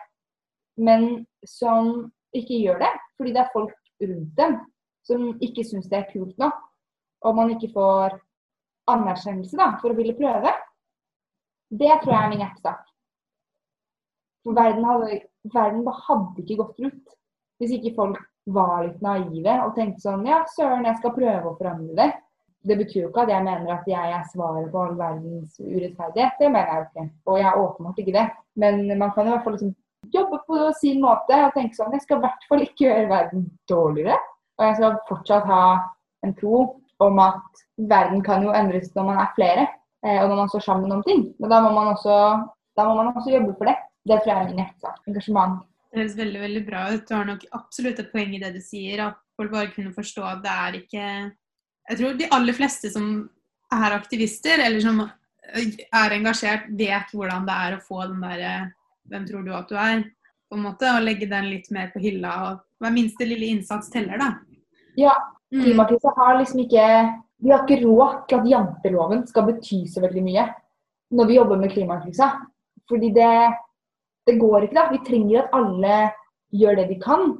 men 0.81 1.03
som 1.45 1.91
ikke 2.33 2.57
gjør 2.63 2.79
det 2.81 2.93
fordi 3.19 3.33
det 3.35 3.41
er 3.43 3.51
folk 3.53 3.75
rundt 4.01 4.37
dem 4.39 4.55
som 5.05 5.27
ikke 5.45 5.65
syns 5.67 5.89
det 5.91 5.99
er 5.99 6.13
kult 6.13 6.39
nok, 6.39 6.57
og 7.27 7.37
man 7.37 7.51
ikke 7.53 7.73
får 7.75 8.17
anerkjennelse 8.89 9.59
da, 9.61 9.75
for 9.83 9.93
å 9.93 9.99
ville 9.99 10.17
prøve, 10.17 10.55
det 11.71 11.91
tror 12.01 12.15
jeg 12.15 12.23
er 12.23 12.33
min 12.33 12.43
hjertesak. 12.43 12.81
For 14.45 14.57
verden 14.57 14.87
hadde, 14.89 15.21
verden 15.53 15.85
hadde 16.07 16.45
ikke 16.45 16.59
gått 16.63 16.81
rundt 16.87 17.17
hvis 17.61 17.77
ikke 17.77 17.93
folk 17.99 18.21
var 18.47 18.85
litt 18.87 19.03
naive 19.05 19.55
og 19.67 19.75
tenkte 19.77 20.03
sånn 20.05 20.27
Ja, 20.29 20.43
søren, 20.57 20.87
jeg 20.89 20.99
skal 21.01 21.15
prøve 21.17 21.51
å 21.51 21.57
forandre 21.59 21.97
det. 21.99 22.11
Det 22.69 22.77
betyr 22.77 23.05
jo 23.05 23.11
ikke 23.11 23.25
at 23.25 23.33
jeg 23.33 23.45
mener 23.45 23.73
at 23.73 23.87
jeg 23.89 24.15
er 24.17 24.25
svaret 24.33 24.69
på 24.73 24.81
all 24.83 24.97
verdens 24.99 25.57
urettferdighet. 25.61 26.35
Det 26.41 26.51
mener 26.51 26.69
jeg 26.69 26.81
jo 26.81 26.89
ikke. 26.89 27.05
Og 27.27 27.39
jeg 27.41 27.49
er 27.49 27.61
åpenbart 27.63 28.03
ikke 28.03 28.17
det. 28.17 28.27
Men 28.61 28.83
man 29.01 29.15
kan 29.15 29.29
i 29.29 29.33
hvert 29.33 29.47
fall 29.47 29.57
liksom 29.57 29.73
jobbe 30.13 30.41
på 30.49 30.59
sin 30.81 31.01
måte 31.01 31.39
og 31.47 31.55
tenke 31.57 31.77
sånn 31.77 31.95
Jeg 31.97 32.05
skal 32.05 32.21
i 32.21 32.25
hvert 32.27 32.47
fall 32.51 32.65
ikke 32.65 32.85
gjøre 32.85 33.09
verden 33.13 33.49
dårligere. 33.71 34.19
Og 34.59 34.67
jeg 34.67 34.77
skal 34.77 35.01
fortsatt 35.09 35.49
ha 35.49 35.65
en 36.27 36.37
tro 36.37 36.65
om 37.01 37.21
at 37.25 37.63
verden 37.91 38.21
kan 38.25 38.45
jo 38.45 38.53
endres 38.53 38.91
når 38.93 39.07
man 39.09 39.23
er 39.23 39.31
flere, 39.37 39.63
eh, 40.05 40.19
og 40.21 40.29
når 40.29 40.43
man 40.43 40.51
står 40.53 40.67
sammen 40.67 40.93
om 40.93 41.05
ting. 41.07 41.31
Men 41.41 41.53
da 41.53 41.63
må 41.65 41.73
man 41.73 41.95
også, 41.95 42.17
må 42.77 42.93
man 42.93 43.15
også 43.15 43.33
jobbe 43.33 43.55
for 43.57 43.71
det. 43.71 43.79
Det 44.05 44.21
tror 44.21 44.33
jeg 44.33 44.43
er 44.43 44.51
min 44.51 44.61
hjertesak. 44.61 45.01
Engasjement. 45.09 45.57
Det 45.91 45.99
høres 45.99 46.17
veldig 46.19 46.41
veldig 46.41 46.63
bra 46.67 46.85
ut. 46.95 47.07
Du 47.09 47.15
har 47.17 47.27
nok 47.27 47.45
absolutt 47.57 47.99
et 47.99 48.13
poeng 48.13 48.35
i 48.37 48.41
det 48.43 48.53
du 48.55 48.61
sier. 48.63 49.03
At 49.09 49.19
folk 49.37 49.51
bare 49.51 49.73
kunne 49.75 49.95
forstå 49.95 50.23
at 50.23 50.43
det 50.45 50.53
er 50.55 50.79
ikke 50.83 51.07
Jeg 51.91 51.99
tror 51.99 52.19
de 52.19 52.29
aller 52.31 52.55
fleste 52.55 52.91
som 52.95 53.09
er 53.75 53.97
aktivister, 53.97 54.63
eller 54.63 54.81
som 54.83 55.01
er 55.03 56.15
engasjert, 56.15 56.69
vet 56.79 57.11
hvordan 57.15 57.47
det 57.49 57.57
er 57.57 57.77
å 57.77 57.83
få 57.83 58.05
den 58.07 58.23
derre 58.23 58.55
Hvem 59.11 59.27
tror 59.27 59.43
du 59.47 59.53
at 59.57 59.71
du 59.71 59.77
er? 59.81 60.05
på 60.51 60.59
en 60.59 60.65
måte, 60.67 60.87
Og 60.91 61.05
legge 61.07 61.29
den 61.31 61.51
litt 61.51 61.71
mer 61.71 61.91
på 61.95 62.03
hylla. 62.03 62.31
og 62.51 62.83
Hver 62.83 62.95
minste 62.95 63.27
lille 63.27 63.47
innsats 63.55 63.91
teller, 63.91 64.19
da. 64.19 64.33
Ja. 64.99 65.15
Klimakrisen 65.51 66.15
har 66.17 66.39
liksom 66.39 66.63
ikke 66.67 66.87
Vi 67.43 67.51
har 67.51 67.65
ikke 67.65 67.83
råd 67.87 68.29
til 68.29 68.39
at 68.39 68.49
janteloven 68.51 69.27
skal 69.27 69.47
bety 69.49 69.85
så 69.89 70.03
veldig 70.05 70.23
mye 70.27 70.49
når 71.11 71.27
vi 71.27 71.37
jobber 71.41 71.59
med 71.59 71.73
klimakrisa. 71.73 72.27
Fordi 72.87 73.09
det 73.15 73.31
det 74.31 74.39
går 74.41 74.67
ikke, 74.67 74.79
da. 74.79 74.89
Vi 74.95 75.05
trenger 75.07 75.43
at 75.43 75.55
alle 75.59 76.01
gjør 76.55 76.81
det 76.81 76.89
de 76.91 76.99
kan. 77.03 77.33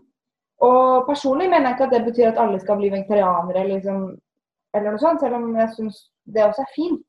Og 0.67 1.07
personlig 1.09 1.49
mener 1.49 1.71
jeg 1.71 1.79
ikke 1.79 1.89
at 1.89 1.95
det 1.97 2.07
betyr 2.09 2.31
at 2.31 2.41
alle 2.43 2.61
skal 2.61 2.81
bli 2.81 2.91
vegetarianere 2.93 3.67
liksom, 3.71 4.03
eller 4.77 4.93
noe 4.93 5.03
sånt, 5.03 5.23
selv 5.23 5.39
om 5.39 5.55
jeg 5.57 5.73
syns 5.77 6.03
det 6.29 6.45
også 6.45 6.67
er 6.67 6.75
fint. 6.75 7.07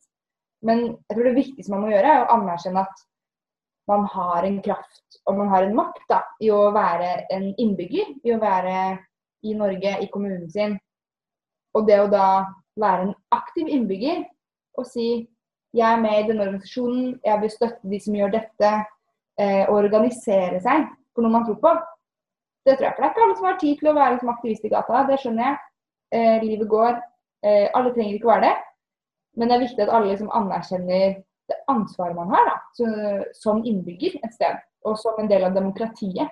Men 0.66 0.84
jeg 1.10 1.18
tror 1.18 1.28
det 1.28 1.40
viktigste 1.40 1.74
man 1.74 1.84
må 1.84 1.92
gjøre, 1.92 2.14
er 2.14 2.24
å 2.24 2.38
anerkjenne 2.38 2.86
at 2.86 3.04
man 3.90 4.06
har 4.14 4.46
en 4.48 4.60
kraft 4.64 5.18
og 5.28 5.38
man 5.40 5.50
har 5.52 5.66
en 5.66 5.76
makt 5.76 6.04
da, 6.10 6.22
i 6.40 6.52
å 6.54 6.70
være 6.72 7.10
en 7.34 7.50
innbygger, 7.60 8.14
i 8.24 8.34
å 8.34 8.40
være 8.42 8.76
i 9.44 9.56
Norge, 9.58 9.98
i 10.00 10.10
kommunen 10.14 10.48
sin. 10.54 10.78
Og 11.76 11.88
det 11.90 11.98
å 12.00 12.10
da 12.12 12.28
være 12.80 13.10
en 13.10 13.14
aktiv 13.36 13.68
innbygger 13.68 14.24
og 14.80 14.88
si 14.88 15.08
jeg 15.76 15.88
er 15.88 16.02
med 16.04 16.18
i 16.20 16.28
denne 16.28 16.46
organisasjonen, 16.46 17.14
jeg 17.24 17.42
vil 17.42 17.52
støtte 17.54 17.92
de 17.92 18.00
som 18.04 18.16
gjør 18.16 18.34
dette, 18.34 18.72
eh, 19.42 19.66
organisere 19.72 20.62
seg 20.64 20.88
for 21.16 21.26
noe 21.26 21.34
man 21.34 21.48
tror 21.48 21.60
på. 21.64 21.74
Det 22.66 22.76
tror 22.78 22.88
jeg 22.88 22.94
ikke. 22.94 23.02
Det 23.02 23.08
er 23.08 23.14
ikke 23.14 23.26
alle 23.26 23.38
som 23.40 23.50
har 23.50 23.60
tid 23.62 23.80
til 23.80 23.90
å 23.90 23.98
være 23.98 24.20
som 24.22 24.34
aktivist 24.34 24.68
i 24.68 24.72
gata. 24.72 25.06
Det 25.08 25.18
skjønner 25.22 25.48
jeg. 25.48 25.62
Eh, 26.18 26.38
livet 26.46 26.70
går. 26.70 27.00
Eh, 27.42 27.68
alle 27.74 27.94
trenger 27.96 28.18
ikke 28.18 28.30
være 28.30 28.46
det. 28.48 28.54
Men 29.40 29.50
det 29.50 29.56
er 29.56 29.64
viktig 29.64 29.86
at 29.86 29.94
alle 29.96 30.12
liksom 30.12 30.32
anerkjenner 30.38 31.18
det 31.50 31.58
ansvaret 31.72 32.16
man 32.16 32.30
har 32.32 32.46
da, 32.48 32.58
så, 32.78 32.88
som 33.36 33.64
innbygger 33.68 34.20
et 34.22 34.36
sted. 34.36 34.60
Og 34.88 34.98
som 35.00 35.18
en 35.20 35.30
del 35.30 35.46
av 35.48 35.56
demokratiet. 35.56 36.32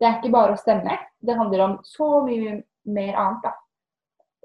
Det 0.00 0.08
er 0.08 0.18
ikke 0.18 0.32
bare 0.32 0.54
å 0.56 0.60
stemme. 0.60 0.96
Det 1.20 1.36
handler 1.36 1.64
om 1.66 1.74
så 1.84 2.22
mye 2.26 2.60
mer 2.88 3.18
annet. 3.20 3.44
da. 3.44 3.54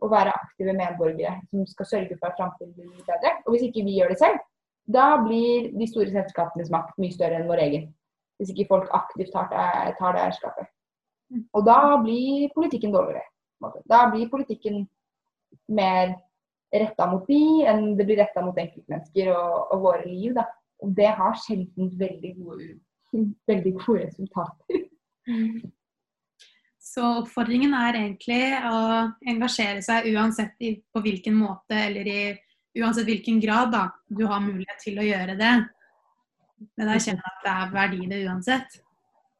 Å 0.03 0.09
være 0.11 0.33
aktive 0.35 0.73
medborgere 0.75 1.37
som 1.49 1.63
skal 1.69 1.87
sørge 1.87 2.17
for 2.19 2.27
at 2.27 2.37
framtiden 2.37 2.73
blir 2.75 3.05
bedre. 3.07 3.31
Og 3.45 3.55
hvis 3.55 3.69
ikke 3.69 3.85
vi 3.87 3.95
gjør 3.95 4.11
det 4.11 4.19
selv, 4.19 4.41
da 4.85 5.17
blir 5.23 5.71
de 5.73 5.87
store 5.89 6.11
selskapenes 6.13 6.71
makt 6.73 6.97
mye 7.01 7.13
større 7.13 7.39
enn 7.39 7.49
vår 7.49 7.63
egen. 7.65 7.87
Hvis 8.39 8.51
ikke 8.51 8.67
folk 8.69 8.91
aktivt 8.93 9.31
tar, 9.33 9.49
tar 9.97 10.17
det 10.17 10.25
eierskapet. 10.25 10.69
Mm. 11.33 11.45
Og 11.55 11.65
da 11.65 11.79
blir 12.03 12.51
politikken 12.55 12.93
dårligere. 12.93 13.25
Da 13.89 14.05
blir 14.11 14.29
politikken 14.29 14.83
mer 15.71 16.17
retta 16.75 17.07
mot 17.09 17.25
de 17.29 17.63
enn 17.69 17.95
det 17.97 18.05
blir 18.07 18.19
retta 18.19 18.43
mot 18.43 18.57
enkeltmennesker 18.59 19.31
og, 19.33 19.71
og, 19.71 19.85
våre 19.87 20.03
liv. 20.09 20.35
Da. 20.35 20.45
Og 20.83 20.91
det 20.97 21.13
har 21.17 21.39
sjelden 21.39 21.89
veldig 21.99 22.35
gode, 22.41 22.69
veldig 23.51 23.73
gode 23.79 24.05
resultater. 24.09 24.85
Mm. 25.25 25.71
Så 26.85 27.05
oppfordringen 27.23 27.73
er 27.75 27.97
egentlig 27.97 28.43
å 28.69 28.81
engasjere 29.27 29.81
seg 29.83 30.11
uansett 30.13 30.53
på 30.93 31.01
hvilken 31.03 31.33
måte 31.35 31.79
eller 31.87 32.07
i 32.07 32.19
uansett 32.75 33.07
hvilken 33.07 33.39
grad 33.43 33.71
da, 33.73 33.85
du 34.07 34.25
har 34.29 34.43
mulighet 34.43 34.81
til 34.83 34.99
å 34.99 35.05
gjøre 35.05 35.37
det. 35.39 35.53
Men 36.79 36.91
jeg 36.95 37.05
kjenner 37.09 37.29
at 37.29 37.41
det 37.43 37.53
er 37.53 37.73
verdi 37.73 38.03
i 38.03 38.11
det 38.11 38.21
uansett. 38.27 38.77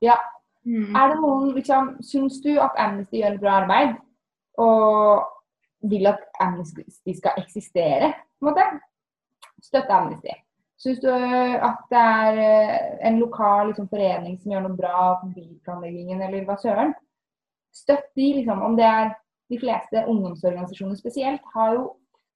Ja. 0.04 0.18
Mm. 0.66 0.96
Er 0.98 1.12
det 1.12 1.20
noen, 1.22 1.52
liksom, 1.56 1.94
Syns 2.04 2.40
du 2.44 2.56
at 2.58 2.78
Amnesty 2.82 3.22
gjør 3.22 3.38
et 3.38 3.44
bra 3.44 3.60
arbeid? 3.62 3.96
Og 4.62 5.90
vil 5.92 6.10
at 6.10 6.24
Amnesty 6.42 7.14
skal 7.14 7.38
eksistere? 7.42 8.14
på 8.40 8.48
en 8.48 8.52
måte? 8.52 8.66
Støtte 9.64 9.94
Amnesty. 9.94 10.34
Syns 10.82 11.00
du 11.00 11.10
at 11.10 11.86
det 11.92 12.00
er 12.02 12.40
eh, 12.44 12.80
en 13.08 13.20
lokal 13.22 13.70
liksom, 13.70 13.88
forening 13.90 14.36
som 14.42 14.52
gjør 14.52 14.66
noe 14.66 14.78
bra 14.78 15.04
på 15.22 15.32
byplanleggingen, 15.38 16.22
eller 16.22 16.44
hva 16.48 16.58
søren? 16.60 16.92
Støtt 17.76 18.10
de, 18.16 18.28
liksom. 18.42 18.62
Om 18.62 18.76
det 18.80 18.88
er 18.88 19.14
de 19.52 19.60
fleste 19.62 20.04
ungdomsorganisasjoner 20.12 21.00
spesielt, 21.00 21.46
har 21.56 21.78
jo 21.78 21.86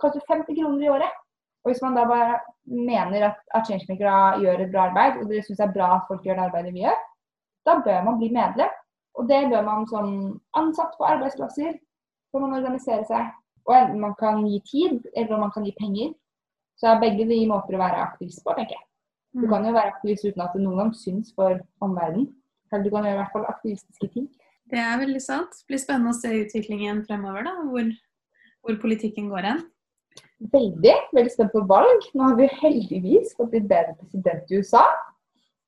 koster 0.01 0.23
50 0.29 0.57
kroner 0.57 0.85
i 0.85 0.91
året. 0.93 1.17
Og 1.63 1.71
hvis 1.71 1.81
man 1.83 1.97
da 1.97 2.05
bare 2.07 2.39
mener 2.65 3.25
at, 3.29 3.39
at 3.55 3.67
Changemakere 3.67 4.39
gjør 4.43 4.63
et 4.63 4.71
bra 4.73 4.85
arbeid, 4.89 5.19
og 5.19 5.31
dere 5.31 5.43
syns 5.43 5.59
det 5.59 5.67
er 5.67 5.75
bra 5.75 5.89
at 5.97 6.05
folk 6.07 6.23
gjør 6.23 6.39
det 6.39 6.45
arbeidet 6.47 6.75
vi 6.75 6.85
gjør, 6.85 6.99
da 7.67 7.75
bør 7.85 8.05
man 8.07 8.19
bli 8.21 8.29
medlem. 8.33 8.71
Og 9.19 9.27
det 9.27 9.41
bør 9.51 9.63
man 9.67 9.87
som 9.91 10.07
ansatt 10.55 10.95
på 10.97 11.07
arbeidsplasser. 11.13 11.77
for 12.31 12.45
man 12.45 12.53
organisere 12.53 13.05
seg. 13.09 13.31
Og 13.65 13.73
enten 13.73 14.01
man 14.01 14.13
kan 14.19 14.43
gi 14.45 14.59
tid, 14.71 14.99
eller 15.17 15.39
man 15.41 15.51
kan 15.51 15.63
gi 15.65 15.73
penger. 15.79 16.11
Så 16.77 16.87
er 16.87 17.01
begge 17.01 17.25
de 17.25 17.39
måter 17.49 17.73
å 17.73 17.81
være 17.81 18.03
aktivist 18.03 18.43
på, 18.45 18.53
tenker 18.53 18.77
jeg. 18.77 18.85
Du 19.33 19.45
mm. 19.47 19.49
kan 19.49 19.65
jo 19.65 19.73
være 19.73 19.93
aktivist 19.95 20.27
uten 20.27 20.43
at 20.45 20.53
det 20.53 20.61
noen 20.61 20.77
gang 20.83 20.91
syns 20.93 21.33
for 21.33 21.57
omverdenen. 21.81 22.29
Eller 22.69 22.85
du 22.85 22.91
kan 22.93 23.07
gjøre 23.07 23.17
i 23.17 23.19
hvert 23.23 23.33
fall 23.33 23.49
aktivistiske 23.49 24.11
ting. 24.13 24.29
Det 24.69 24.77
er 24.77 25.01
veldig 25.01 25.21
sant. 25.25 25.57
Det 25.57 25.71
blir 25.71 25.81
spennende 25.81 26.13
å 26.13 26.19
se 26.19 26.31
utviklingen 26.43 27.01
fremover, 27.07 27.49
da. 27.49 27.55
Hvor, 27.65 27.89
hvor 28.61 28.79
politikken 28.85 29.29
går 29.33 29.49
hen. 29.49 29.63
Veldig. 30.39 30.95
Veldig 31.11 31.31
spent 31.33 31.51
på 31.51 31.65
valg. 31.67 32.07
Nå 32.15 32.23
har 32.23 32.39
vi 32.39 32.47
heldigvis 32.61 33.35
fått 33.35 33.51
blitt 33.51 33.67
bedre 33.67 33.95
president 33.99 34.51
i 34.51 34.61
USA. 34.61 34.85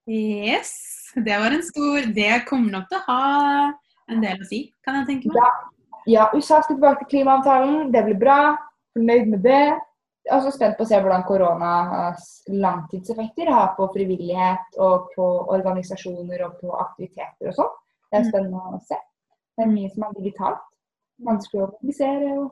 Yes. 0.08 0.72
Det 1.16 1.38
var 1.38 1.52
en 1.52 1.64
stor 1.64 2.08
Det 2.16 2.32
kommer 2.48 2.78
nok 2.78 2.88
til 2.90 3.02
å 3.02 3.06
ha 3.10 3.24
en 4.12 4.24
del 4.24 4.40
å 4.42 4.48
si, 4.48 4.64
kan 4.84 5.02
jeg 5.02 5.08
tenke 5.10 5.32
meg. 5.32 5.38
Ja, 5.38 5.50
ja 6.14 6.28
USA 6.36 6.62
skal 6.64 6.78
tilbake 6.78 7.04
til 7.04 7.18
klimaavtalen. 7.18 7.92
Det 7.92 8.04
blir 8.08 8.20
bra. 8.20 8.40
Fornøyd 8.96 9.32
med 9.34 9.44
det. 9.46 9.64
Jeg 10.22 10.32
er 10.32 10.38
også 10.38 10.54
spent 10.56 10.78
på 10.78 10.86
å 10.86 10.90
se 10.90 10.98
hvordan 11.02 11.24
koronas 11.26 12.26
langtidseffekter 12.52 13.50
har 13.52 13.72
på 13.78 13.88
frivillighet 13.96 14.82
og 14.84 15.08
på 15.16 15.28
organisasjoner 15.56 16.44
og 16.46 16.60
på 16.62 16.74
aktiviteter 16.78 17.52
og 17.52 17.58
sånn. 17.58 17.72
Det 18.12 18.20
er 18.20 18.26
mm. 18.28 18.30
spennende 18.30 18.76
å 18.78 18.82
se. 18.88 19.00
Det 19.58 19.66
er 19.66 19.72
mye 19.72 19.92
som 19.92 20.06
er 20.06 20.20
digitalt. 20.20 20.68
Vanskelig 21.26 21.64
å 21.64 21.70
organisere 21.72 22.36
og 22.38 22.52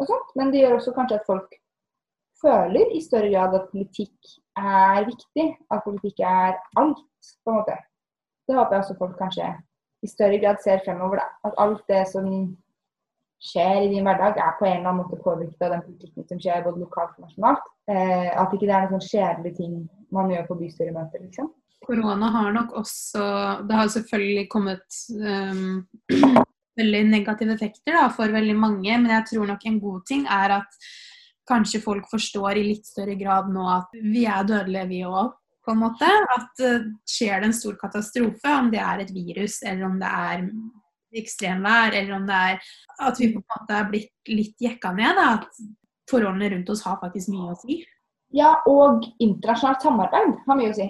og 0.00 0.08
sånt. 0.08 0.32
Men 0.38 0.52
det 0.52 0.62
gjør 0.62 0.78
også 0.78 0.94
kanskje 0.96 1.20
at 1.20 1.28
folk 1.28 1.56
føler 2.42 2.94
i 2.96 3.02
større 3.04 3.30
grad 3.32 3.56
at 3.58 3.68
politikk 3.72 4.34
er 4.56 5.06
viktig. 5.08 5.46
At 5.70 5.84
politikk 5.86 6.22
er 6.24 6.56
alt, 6.80 7.04
på 7.44 7.52
en 7.52 7.60
måte. 7.60 7.76
Det 8.48 8.56
håper 8.56 8.76
jeg 8.76 8.84
også 8.84 8.98
folk 8.98 9.18
kanskje 9.20 9.52
i 10.02 10.08
større 10.08 10.40
grad 10.42 10.58
ser 10.64 10.82
fremover. 10.84 11.20
da. 11.20 11.26
At 11.48 11.58
alt 11.64 11.82
det 11.88 12.02
som 12.12 12.26
skjer 13.50 13.84
i 13.84 13.92
din 13.92 14.04
hverdag, 14.04 14.36
er 14.36 14.56
på 14.58 14.66
en 14.68 14.76
eller 14.76 14.90
annen 14.90 15.00
måte 15.02 15.22
påvirket 15.24 15.62
av 15.64 15.74
den 15.74 15.84
politikken 15.86 16.26
som 16.28 16.40
skjer 16.42 16.64
både 16.64 16.82
lokalt 16.82 17.16
og 17.16 17.26
nasjonalt. 17.26 17.70
Eh, 17.88 18.28
at 18.42 18.52
ikke 18.52 18.68
det 18.68 18.76
er 18.76 18.86
noen 18.86 19.00
sånn 19.00 19.08
kjedelige 19.08 19.58
ting 19.62 19.76
man 20.12 20.32
gjør 20.32 20.48
på 20.48 20.58
bystyremøter, 20.60 21.24
liksom. 21.24 21.52
Korona 21.80 22.28
har 22.28 22.50
nok 22.52 22.74
også 22.76 23.22
Det 23.68 23.76
har 23.78 23.88
selvfølgelig 23.88 24.48
kommet 24.52 24.98
um, 25.16 25.86
veldig 26.80 27.00
negative 27.08 27.54
effekter 27.56 27.96
da, 27.96 28.08
for 28.12 28.32
veldig 28.32 28.56
mange. 28.56 28.92
Men 28.92 29.08
jeg 29.14 29.30
tror 29.30 29.48
nok 29.48 29.64
en 29.66 29.80
god 29.80 30.04
ting 30.10 30.26
er 30.28 30.58
at 30.60 30.80
kanskje 31.50 31.82
folk 31.84 32.08
forstår 32.10 32.58
i 32.60 32.66
litt 32.70 32.88
større 32.88 33.16
grad 33.18 33.50
nå 33.52 33.66
at 33.72 33.94
vi 34.00 34.24
er 34.30 34.46
dødelige, 34.48 34.88
vi 34.90 35.04
òg. 35.08 35.36
På 35.60 35.74
en 35.74 35.82
måte. 35.82 36.08
At 36.08 36.62
uh, 36.64 36.86
skjer 37.04 37.42
det 37.42 37.50
en 37.50 37.56
stor 37.56 37.76
katastrofe, 37.80 38.54
om 38.54 38.70
det 38.72 38.80
er 38.80 39.02
et 39.02 39.10
virus 39.12 39.60
eller 39.66 39.90
om 39.90 39.98
det 40.00 40.08
er 40.08 40.46
ekstremvær, 41.20 41.96
eller 41.98 42.14
om 42.16 42.26
det 42.28 42.38
er 42.38 42.70
at 43.06 43.18
vi 43.20 43.32
på 43.34 43.42
en 43.42 43.48
måte 43.50 43.76
er 43.76 43.90
blitt 43.90 44.30
litt 44.30 44.62
jekka 44.62 44.94
ned. 44.96 45.18
Da, 45.18 45.26
at 45.36 46.10
forholdene 46.10 46.54
rundt 46.54 46.72
oss 46.72 46.84
har 46.86 47.00
faktisk 47.02 47.32
mye 47.34 47.52
å 47.52 47.58
si. 47.60 47.80
Ja, 48.34 48.54
og 48.70 49.04
internasjonalt 49.18 49.84
samarbeid 49.84 50.32
har 50.46 50.58
mye 50.58 50.72
å 50.72 50.78
si. 50.78 50.88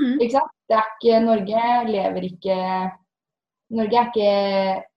Mm. 0.00 0.16
Ikke 0.16 0.32
sant? 0.38 0.52
Det 0.70 0.76
er 0.78 0.90
ikke, 0.94 1.16
Norge 1.26 1.62
lever 1.90 2.26
ikke 2.28 2.56
Norge 3.74 3.98
er 3.98 4.06
ikke 4.10 4.30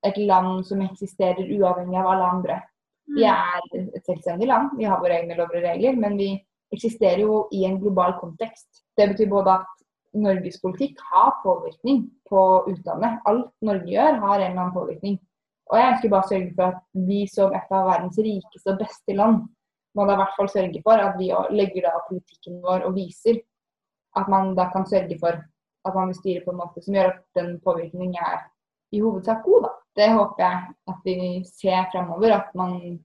et 0.10 0.20
land 0.22 0.62
som 0.66 0.82
eksisterer 0.86 1.50
uavhengig 1.58 1.98
av 2.00 2.10
alle 2.14 2.30
andre. 2.38 2.60
Mm. 3.10 3.16
Vi 3.18 3.28
er 3.28 3.68
et 3.80 4.06
selvstendig 4.08 4.48
land, 4.48 4.74
vi 4.80 4.88
har 4.88 5.02
våre 5.02 5.20
egne 5.20 5.38
lover 5.38 5.60
og 5.60 5.68
regler, 5.68 5.98
men 6.00 6.18
vi 6.20 6.30
eksisterer 6.74 7.22
jo 7.26 7.44
i 7.54 7.66
en 7.68 7.80
global 7.82 8.16
kontekst. 8.22 8.84
Det 8.98 9.10
betyr 9.12 9.30
både 9.32 9.58
at 9.60 9.84
Norges 10.13 10.60
politikk 10.62 11.02
har 11.12 11.34
påvirkning 11.44 12.04
på 12.30 12.42
utlandet. 12.70 13.20
Alt 13.30 13.52
Norge 13.66 13.89
gjør, 13.89 14.20
har 14.22 14.36
en 14.39 14.52
eller 14.52 14.62
annen 14.62 14.76
påvirkning. 14.76 15.18
Og 15.72 15.80
jeg 15.80 15.89
ønsker 15.94 16.12
bare 16.12 16.26
å 16.26 16.30
sørge 16.30 16.52
for 16.58 16.70
at 16.70 17.08
vi 17.08 17.20
som 17.32 17.54
et 17.58 17.72
av 17.74 17.88
verdens 17.89 18.20
rikeste 18.22 18.74
og 18.74 18.82
beste 18.84 19.16
land, 19.18 19.42
må 19.94 20.06
da 20.06 20.16
i 20.16 20.22
hvert 20.22 20.38
fall 20.38 20.50
sørge 20.50 20.82
for 20.86 21.02
at 21.02 21.18
vi 21.20 21.30
legger 21.54 21.88
da 21.88 21.94
politikken 22.08 22.62
vår 22.63 22.86
og 22.88 22.96
viser 22.98 23.39
at 24.18 24.30
man 24.30 24.54
da 24.58 24.68
kan 24.74 24.86
sørge 24.89 25.18
for 25.22 25.38
at 25.84 25.96
man 25.96 26.10
vil 26.10 26.20
styre 26.20 26.44
på 26.46 26.54
en 26.54 26.60
måte 26.62 26.82
som 26.84 26.98
gjør 26.98 27.12
at 27.12 27.22
den 27.38 27.56
påvirkningen 27.66 28.16
er 28.18 28.44
i 28.94 29.02
hovedsak 29.02 29.44
god, 29.46 29.68
da. 29.68 29.72
Det 29.94 30.10
håper 30.10 30.44
jeg 30.44 30.76
at 30.90 31.06
vi 31.06 31.18
ser 31.48 31.90
fremover. 31.94 32.36
At 32.40 32.54
man 32.58 33.00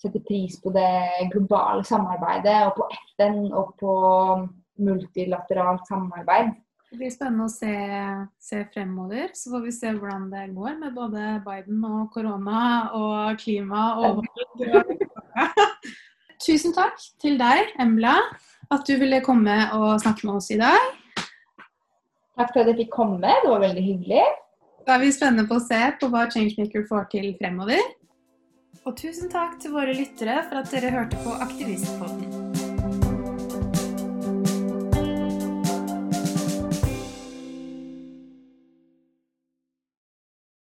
setter 0.00 0.22
pris 0.24 0.56
på 0.62 0.72
det 0.72 1.30
globale 1.32 1.84
samarbeidet 1.84 2.56
og 2.68 2.74
på 2.78 2.88
FN 3.12 3.40
og 3.52 3.74
på 3.80 3.94
multilateralt 4.80 5.88
samarbeid. 5.88 6.54
Det 6.90 6.98
blir 6.98 7.10
spennende 7.14 7.46
å 7.46 7.52
se, 7.52 7.74
se, 8.42 8.64
fremover. 8.74 9.28
Så 9.38 9.52
får 9.52 9.60
vi 9.62 9.74
se 9.74 9.92
hvordan 9.94 10.24
det 10.32 10.48
går 10.56 10.78
med 10.80 10.96
både 10.96 11.36
Biden 11.44 11.84
og 11.86 12.08
korona 12.14 12.62
og 12.98 13.38
klima 13.42 13.82
og 14.02 14.24
Tusen 16.40 16.72
takk 16.72 16.96
til 17.20 17.36
deg, 17.38 17.68
Embla, 17.78 18.14
at 18.72 18.88
du 18.88 18.94
ville 18.98 19.20
komme 19.22 19.54
og 19.76 20.00
snakke 20.00 20.24
med 20.24 20.38
oss 20.38 20.48
i 20.54 20.56
dag. 20.58 20.80
Takk 22.40 22.54
for 22.54 22.62
at 22.62 22.70
jeg 22.72 22.78
fikk 22.78 22.94
komme. 22.94 23.28
Det 23.44 23.50
var 23.52 23.60
veldig 23.60 23.82
hyggelig. 23.84 24.24
Da 24.86 24.96
er 24.96 25.02
vi 25.04 25.12
spennende 25.14 25.46
på 25.48 25.58
å 25.60 25.64
se 25.64 25.80
på 26.00 26.08
hva 26.12 26.26
Changemaker 26.32 26.86
får 26.88 27.10
til 27.14 27.32
fremover. 27.40 27.82
Og 28.86 28.96
tusen 28.96 29.28
takk 29.32 29.58
til 29.60 29.74
våre 29.76 29.94
lyttere 29.96 30.40
for 30.48 30.62
at 30.62 30.72
dere 30.72 30.94
hørte 30.94 31.20
på 31.24 31.36
Aktivistpodden. 31.44 32.49